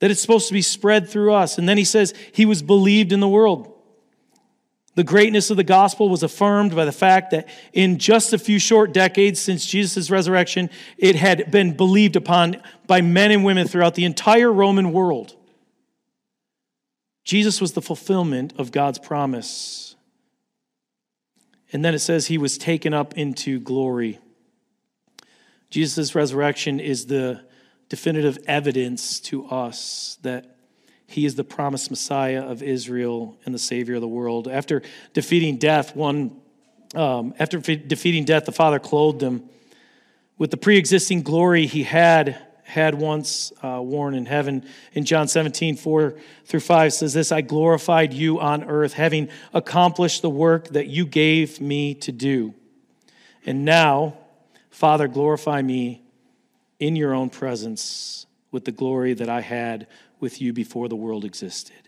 That 0.00 0.10
it's 0.10 0.20
supposed 0.20 0.48
to 0.48 0.52
be 0.52 0.60
spread 0.60 1.08
through 1.08 1.32
us. 1.32 1.56
And 1.56 1.66
then 1.66 1.78
he 1.78 1.84
says 1.84 2.12
he 2.32 2.44
was 2.44 2.62
believed 2.62 3.10
in 3.10 3.20
the 3.20 3.28
world. 3.28 3.73
The 4.94 5.04
greatness 5.04 5.50
of 5.50 5.56
the 5.56 5.64
gospel 5.64 6.08
was 6.08 6.22
affirmed 6.22 6.74
by 6.74 6.84
the 6.84 6.92
fact 6.92 7.32
that 7.32 7.48
in 7.72 7.98
just 7.98 8.32
a 8.32 8.38
few 8.38 8.60
short 8.60 8.92
decades 8.92 9.40
since 9.40 9.66
Jesus' 9.66 10.10
resurrection, 10.10 10.70
it 10.98 11.16
had 11.16 11.50
been 11.50 11.76
believed 11.76 12.14
upon 12.14 12.62
by 12.86 13.00
men 13.00 13.32
and 13.32 13.44
women 13.44 13.66
throughout 13.66 13.96
the 13.96 14.04
entire 14.04 14.52
Roman 14.52 14.92
world. 14.92 15.34
Jesus 17.24 17.60
was 17.60 17.72
the 17.72 17.82
fulfillment 17.82 18.52
of 18.56 18.70
God's 18.70 18.98
promise. 18.98 19.96
And 21.72 21.84
then 21.84 21.94
it 21.94 22.00
says 22.00 22.26
he 22.26 22.38
was 22.38 22.56
taken 22.56 22.94
up 22.94 23.18
into 23.18 23.58
glory. 23.58 24.20
Jesus' 25.70 26.14
resurrection 26.14 26.78
is 26.78 27.06
the 27.06 27.40
definitive 27.88 28.38
evidence 28.46 29.18
to 29.20 29.46
us 29.46 30.18
that 30.22 30.53
he 31.14 31.24
is 31.24 31.36
the 31.36 31.44
promised 31.44 31.90
Messiah 31.90 32.42
of 32.42 32.60
Israel 32.60 33.38
and 33.44 33.54
the 33.54 33.58
Savior 33.58 33.94
of 33.94 34.00
the 34.00 34.08
world. 34.08 34.48
After 34.48 34.82
defeating 35.12 35.58
death, 35.58 35.94
one 35.94 36.40
um, 36.96 37.34
after 37.38 37.58
defeating 37.60 38.24
death, 38.24 38.46
the 38.46 38.52
Father 38.52 38.80
clothed 38.80 39.22
him 39.22 39.48
with 40.38 40.50
the 40.50 40.56
pre-existing 40.56 41.22
glory 41.22 41.66
he 41.66 41.84
had 41.84 42.40
had 42.64 42.96
once 42.96 43.52
uh, 43.62 43.80
worn 43.80 44.14
in 44.14 44.26
heaven. 44.26 44.64
In 44.92 45.04
John 45.04 45.28
17, 45.28 45.76
4 45.76 46.14
through 46.46 46.60
5 46.60 46.92
says 46.92 47.14
this 47.14 47.30
I 47.30 47.42
glorified 47.42 48.12
you 48.12 48.40
on 48.40 48.64
earth, 48.64 48.94
having 48.94 49.28
accomplished 49.52 50.22
the 50.22 50.30
work 50.30 50.68
that 50.68 50.88
you 50.88 51.06
gave 51.06 51.60
me 51.60 51.94
to 51.94 52.10
do. 52.10 52.54
And 53.46 53.64
now, 53.64 54.16
Father, 54.70 55.06
glorify 55.06 55.62
me 55.62 56.02
in 56.80 56.96
your 56.96 57.14
own 57.14 57.30
presence 57.30 58.26
with 58.50 58.64
the 58.64 58.72
glory 58.72 59.14
that 59.14 59.28
I 59.28 59.42
had 59.42 59.86
with 60.24 60.40
you 60.40 60.54
before 60.54 60.88
the 60.88 60.96
world 60.96 61.22
existed. 61.22 61.86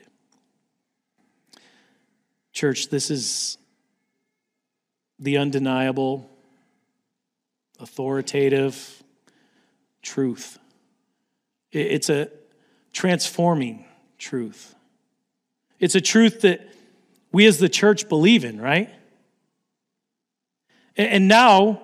Church, 2.53 2.90
this 2.90 3.11
is 3.11 3.57
the 5.18 5.38
undeniable, 5.38 6.29
authoritative 7.81 9.03
truth. 10.03 10.59
It's 11.72 12.11
a 12.11 12.29
transforming 12.92 13.87
truth. 14.18 14.75
It's 15.81 15.94
a 15.94 16.03
truth 16.03 16.42
that 16.42 16.61
we 17.33 17.46
as 17.46 17.57
the 17.57 17.70
church 17.70 18.07
believe 18.07 18.44
in, 18.44 18.61
right? 18.61 18.90
And 20.94 21.27
now, 21.27 21.81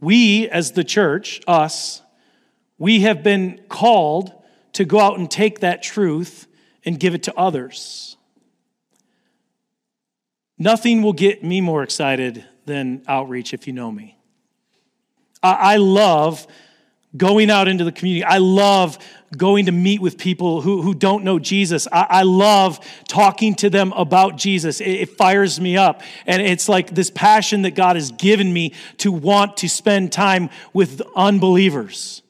we 0.00 0.48
as 0.48 0.72
the 0.72 0.84
church, 0.84 1.42
us, 1.46 2.00
we 2.78 3.00
have 3.00 3.22
been 3.22 3.60
called 3.68 4.32
to 4.76 4.84
go 4.84 5.00
out 5.00 5.18
and 5.18 5.30
take 5.30 5.60
that 5.60 5.82
truth 5.82 6.46
and 6.84 7.00
give 7.00 7.14
it 7.14 7.22
to 7.24 7.34
others. 7.34 8.16
Nothing 10.58 11.02
will 11.02 11.12
get 11.12 11.42
me 11.42 11.60
more 11.60 11.82
excited 11.82 12.44
than 12.66 13.02
outreach 13.08 13.54
if 13.54 13.66
you 13.66 13.72
know 13.72 13.90
me. 13.90 14.18
I 15.42 15.76
love 15.76 16.46
going 17.16 17.50
out 17.50 17.68
into 17.68 17.84
the 17.84 17.92
community. 17.92 18.24
I 18.24 18.38
love 18.38 18.98
going 19.36 19.66
to 19.66 19.72
meet 19.72 20.00
with 20.00 20.18
people 20.18 20.60
who, 20.60 20.82
who 20.82 20.94
don't 20.94 21.24
know 21.24 21.38
Jesus. 21.38 21.88
I, 21.90 22.06
I 22.08 22.22
love 22.22 22.80
talking 23.08 23.54
to 23.56 23.70
them 23.70 23.92
about 23.92 24.36
Jesus. 24.36 24.80
It, 24.80 24.90
it 24.90 25.10
fires 25.10 25.60
me 25.60 25.76
up. 25.76 26.02
And 26.26 26.42
it's 26.42 26.68
like 26.68 26.94
this 26.94 27.10
passion 27.10 27.62
that 27.62 27.74
God 27.74 27.96
has 27.96 28.10
given 28.10 28.52
me 28.52 28.74
to 28.98 29.10
want 29.12 29.58
to 29.58 29.68
spend 29.68 30.12
time 30.12 30.50
with 30.72 31.00
unbelievers. 31.14 32.22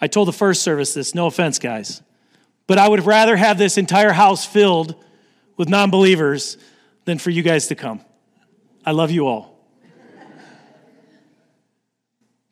I 0.00 0.06
told 0.06 0.28
the 0.28 0.32
first 0.32 0.62
service 0.62 0.94
this, 0.94 1.14
no 1.14 1.26
offense, 1.26 1.58
guys, 1.58 2.02
but 2.66 2.78
I 2.78 2.88
would 2.88 3.04
rather 3.04 3.36
have 3.36 3.58
this 3.58 3.78
entire 3.78 4.12
house 4.12 4.44
filled 4.44 4.94
with 5.56 5.68
non 5.68 5.90
believers 5.90 6.56
than 7.04 7.18
for 7.18 7.30
you 7.30 7.42
guys 7.42 7.66
to 7.68 7.74
come. 7.74 8.00
I 8.84 8.92
love 8.92 9.10
you 9.10 9.26
all. 9.26 9.58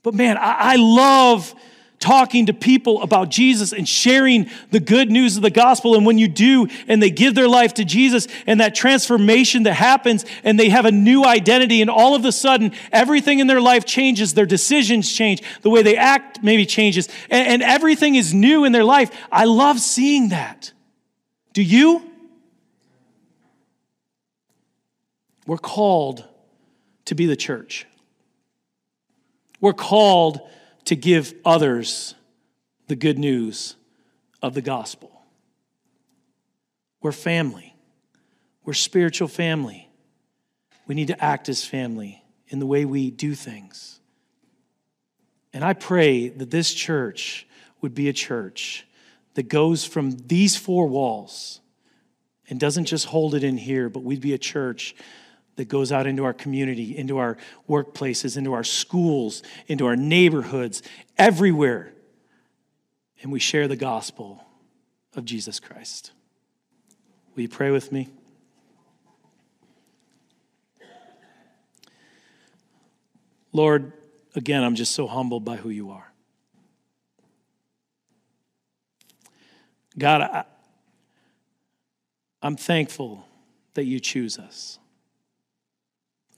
But 0.02 0.14
man, 0.14 0.36
I, 0.38 0.56
I 0.58 0.76
love 0.76 1.54
talking 1.98 2.46
to 2.46 2.52
people 2.52 3.02
about 3.02 3.30
Jesus 3.30 3.72
and 3.72 3.88
sharing 3.88 4.50
the 4.70 4.80
good 4.80 5.10
news 5.10 5.36
of 5.36 5.42
the 5.42 5.50
gospel. 5.50 5.94
And 5.94 6.04
when 6.04 6.18
you 6.18 6.28
do, 6.28 6.68
and 6.86 7.02
they 7.02 7.10
give 7.10 7.34
their 7.34 7.48
life 7.48 7.74
to 7.74 7.84
Jesus, 7.84 8.28
and 8.46 8.60
that 8.60 8.74
transformation 8.74 9.62
that 9.64 9.74
happens, 9.74 10.24
and 10.44 10.58
they 10.58 10.68
have 10.68 10.84
a 10.84 10.92
new 10.92 11.24
identity, 11.24 11.80
and 11.80 11.90
all 11.90 12.14
of 12.14 12.24
a 12.24 12.32
sudden, 12.32 12.72
everything 12.92 13.38
in 13.38 13.46
their 13.46 13.60
life 13.60 13.84
changes, 13.84 14.34
their 14.34 14.46
decisions 14.46 15.10
change, 15.10 15.42
the 15.62 15.70
way 15.70 15.82
they 15.82 15.96
act 15.96 16.42
maybe 16.42 16.66
changes, 16.66 17.08
and, 17.30 17.48
and 17.48 17.62
everything 17.62 18.14
is 18.14 18.34
new 18.34 18.64
in 18.64 18.72
their 18.72 18.84
life. 18.84 19.10
I 19.32 19.44
love 19.44 19.80
seeing 19.80 20.28
that. 20.28 20.72
Do 21.52 21.62
you? 21.62 22.02
We're 25.46 25.58
called 25.58 26.24
to 27.06 27.14
be 27.14 27.26
the 27.26 27.36
church. 27.36 27.86
We're 29.60 29.72
called 29.72 30.40
to 30.86 30.96
give 30.96 31.34
others 31.44 32.14
the 32.86 32.96
good 32.96 33.18
news 33.18 33.76
of 34.42 34.54
the 34.54 34.62
gospel. 34.62 35.12
We're 37.02 37.12
family, 37.12 37.76
we're 38.64 38.72
spiritual 38.72 39.28
family. 39.28 39.82
We 40.86 40.94
need 40.94 41.08
to 41.08 41.24
act 41.24 41.48
as 41.48 41.64
family 41.64 42.22
in 42.46 42.60
the 42.60 42.66
way 42.66 42.84
we 42.84 43.10
do 43.10 43.34
things. 43.34 43.98
And 45.52 45.64
I 45.64 45.72
pray 45.72 46.28
that 46.28 46.50
this 46.50 46.72
church 46.72 47.46
would 47.80 47.92
be 47.92 48.08
a 48.08 48.12
church 48.12 48.86
that 49.34 49.48
goes 49.48 49.84
from 49.84 50.12
these 50.12 50.56
four 50.56 50.86
walls 50.86 51.60
and 52.48 52.60
doesn't 52.60 52.84
just 52.84 53.06
hold 53.06 53.34
it 53.34 53.42
in 53.42 53.56
here, 53.56 53.88
but 53.88 54.04
we'd 54.04 54.20
be 54.20 54.32
a 54.32 54.38
church 54.38 54.94
that 55.56 55.68
goes 55.68 55.90
out 55.90 56.06
into 56.06 56.24
our 56.24 56.34
community, 56.34 56.96
into 56.96 57.18
our 57.18 57.36
workplaces, 57.68 58.36
into 58.36 58.52
our 58.52 58.64
schools, 58.64 59.42
into 59.66 59.86
our 59.86 59.96
neighborhoods, 59.96 60.82
everywhere. 61.18 61.92
And 63.22 63.32
we 63.32 63.40
share 63.40 63.66
the 63.66 63.76
gospel 63.76 64.44
of 65.14 65.24
Jesus 65.24 65.58
Christ. 65.58 66.12
Will 67.34 67.42
you 67.42 67.48
pray 67.48 67.70
with 67.70 67.90
me? 67.90 68.08
Lord, 73.52 73.92
again, 74.34 74.62
I'm 74.62 74.74
just 74.74 74.92
so 74.92 75.06
humbled 75.06 75.44
by 75.44 75.56
who 75.56 75.70
you 75.70 75.90
are. 75.90 76.12
God, 79.98 80.20
I, 80.20 80.44
I'm 82.42 82.56
thankful 82.56 83.26
that 83.72 83.84
you 83.84 83.98
choose 83.98 84.38
us. 84.38 84.78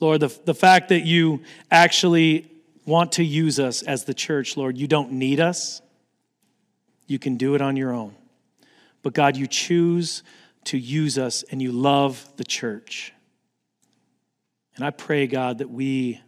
Lord, 0.00 0.20
the, 0.20 0.36
the 0.44 0.54
fact 0.54 0.90
that 0.90 1.00
you 1.00 1.42
actually 1.70 2.50
want 2.84 3.12
to 3.12 3.24
use 3.24 3.58
us 3.58 3.82
as 3.82 4.04
the 4.04 4.14
church, 4.14 4.56
Lord, 4.56 4.78
you 4.78 4.86
don't 4.86 5.12
need 5.12 5.40
us. 5.40 5.82
You 7.06 7.18
can 7.18 7.36
do 7.36 7.54
it 7.54 7.60
on 7.60 7.76
your 7.76 7.92
own. 7.92 8.14
But 9.02 9.14
God, 9.14 9.36
you 9.36 9.46
choose 9.46 10.22
to 10.64 10.78
use 10.78 11.18
us 11.18 11.42
and 11.50 11.60
you 11.60 11.72
love 11.72 12.26
the 12.36 12.44
church. 12.44 13.12
And 14.76 14.84
I 14.84 14.90
pray, 14.90 15.26
God, 15.26 15.58
that 15.58 15.70
we 15.70 16.20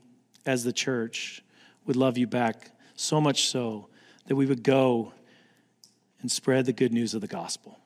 as 0.46 0.64
the 0.64 0.72
church 0.72 1.42
would 1.86 1.96
love 1.96 2.18
you 2.18 2.26
back 2.26 2.70
so 2.96 3.20
much 3.20 3.48
so 3.48 3.88
that 4.26 4.36
we 4.36 4.46
would 4.46 4.62
go 4.62 5.12
and 6.20 6.30
spread 6.30 6.66
the 6.66 6.72
good 6.72 6.92
news 6.92 7.14
of 7.14 7.20
the 7.20 7.26
gospel. 7.26 7.78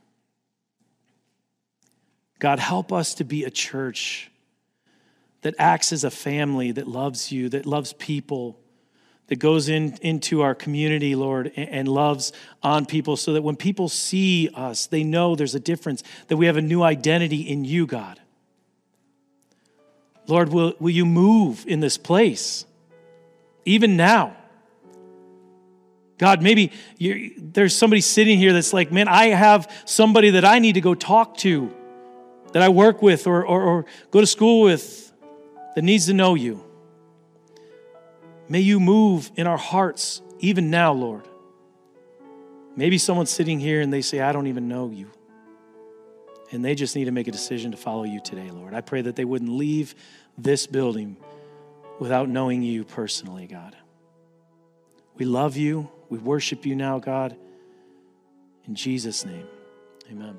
God, 2.38 2.58
help 2.58 2.92
us 2.92 3.14
to 3.14 3.24
be 3.24 3.44
a 3.44 3.50
church 3.50 4.30
that 5.44 5.54
acts 5.58 5.92
as 5.92 6.04
a 6.04 6.10
family 6.10 6.72
that 6.72 6.88
loves 6.88 7.30
you, 7.30 7.50
that 7.50 7.66
loves 7.66 7.92
people, 7.92 8.58
that 9.26 9.36
goes 9.36 9.68
in, 9.68 9.94
into 10.00 10.40
our 10.40 10.54
community, 10.54 11.14
Lord, 11.14 11.52
and, 11.54 11.68
and 11.68 11.88
loves 11.88 12.32
on 12.62 12.86
people 12.86 13.18
so 13.18 13.34
that 13.34 13.42
when 13.42 13.54
people 13.54 13.90
see 13.90 14.48
us, 14.54 14.86
they 14.86 15.04
know 15.04 15.36
there's 15.36 15.54
a 15.54 15.60
difference, 15.60 16.02
that 16.28 16.38
we 16.38 16.46
have 16.46 16.56
a 16.56 16.62
new 16.62 16.82
identity 16.82 17.42
in 17.42 17.62
you, 17.62 17.86
God. 17.86 18.18
Lord, 20.26 20.48
will, 20.48 20.72
will 20.80 20.88
you 20.90 21.04
move 21.04 21.66
in 21.68 21.80
this 21.80 21.98
place, 21.98 22.64
even 23.66 23.98
now? 23.98 24.34
God, 26.16 26.42
maybe 26.42 26.72
there's 27.36 27.76
somebody 27.76 28.00
sitting 28.00 28.38
here 28.38 28.54
that's 28.54 28.72
like, 28.72 28.90
man, 28.90 29.08
I 29.08 29.26
have 29.26 29.70
somebody 29.84 30.30
that 30.30 30.44
I 30.46 30.58
need 30.58 30.72
to 30.76 30.80
go 30.80 30.94
talk 30.94 31.36
to, 31.38 31.70
that 32.52 32.62
I 32.62 32.70
work 32.70 33.02
with 33.02 33.26
or, 33.26 33.44
or, 33.44 33.62
or 33.62 33.86
go 34.10 34.22
to 34.22 34.26
school 34.26 34.62
with, 34.62 35.04
that 35.74 35.82
needs 35.82 36.06
to 36.06 36.14
know 36.14 36.34
you. 36.34 36.64
May 38.48 38.60
you 38.60 38.78
move 38.78 39.30
in 39.36 39.46
our 39.46 39.56
hearts 39.56 40.22
even 40.38 40.70
now, 40.70 40.92
Lord. 40.92 41.26
Maybe 42.76 42.98
someone's 42.98 43.30
sitting 43.30 43.60
here 43.60 43.80
and 43.80 43.92
they 43.92 44.02
say, 44.02 44.20
I 44.20 44.32
don't 44.32 44.46
even 44.46 44.68
know 44.68 44.90
you. 44.90 45.10
And 46.50 46.64
they 46.64 46.74
just 46.74 46.94
need 46.94 47.06
to 47.06 47.10
make 47.10 47.26
a 47.26 47.32
decision 47.32 47.70
to 47.70 47.76
follow 47.76 48.04
you 48.04 48.20
today, 48.20 48.50
Lord. 48.50 48.74
I 48.74 48.80
pray 48.80 49.02
that 49.02 49.16
they 49.16 49.24
wouldn't 49.24 49.50
leave 49.50 49.94
this 50.36 50.66
building 50.66 51.16
without 51.98 52.28
knowing 52.28 52.62
you 52.62 52.84
personally, 52.84 53.46
God. 53.46 53.76
We 55.16 55.24
love 55.24 55.56
you. 55.56 55.90
We 56.10 56.18
worship 56.18 56.66
you 56.66 56.74
now, 56.74 56.98
God. 56.98 57.36
In 58.66 58.74
Jesus' 58.74 59.24
name, 59.24 59.46
amen. 60.10 60.38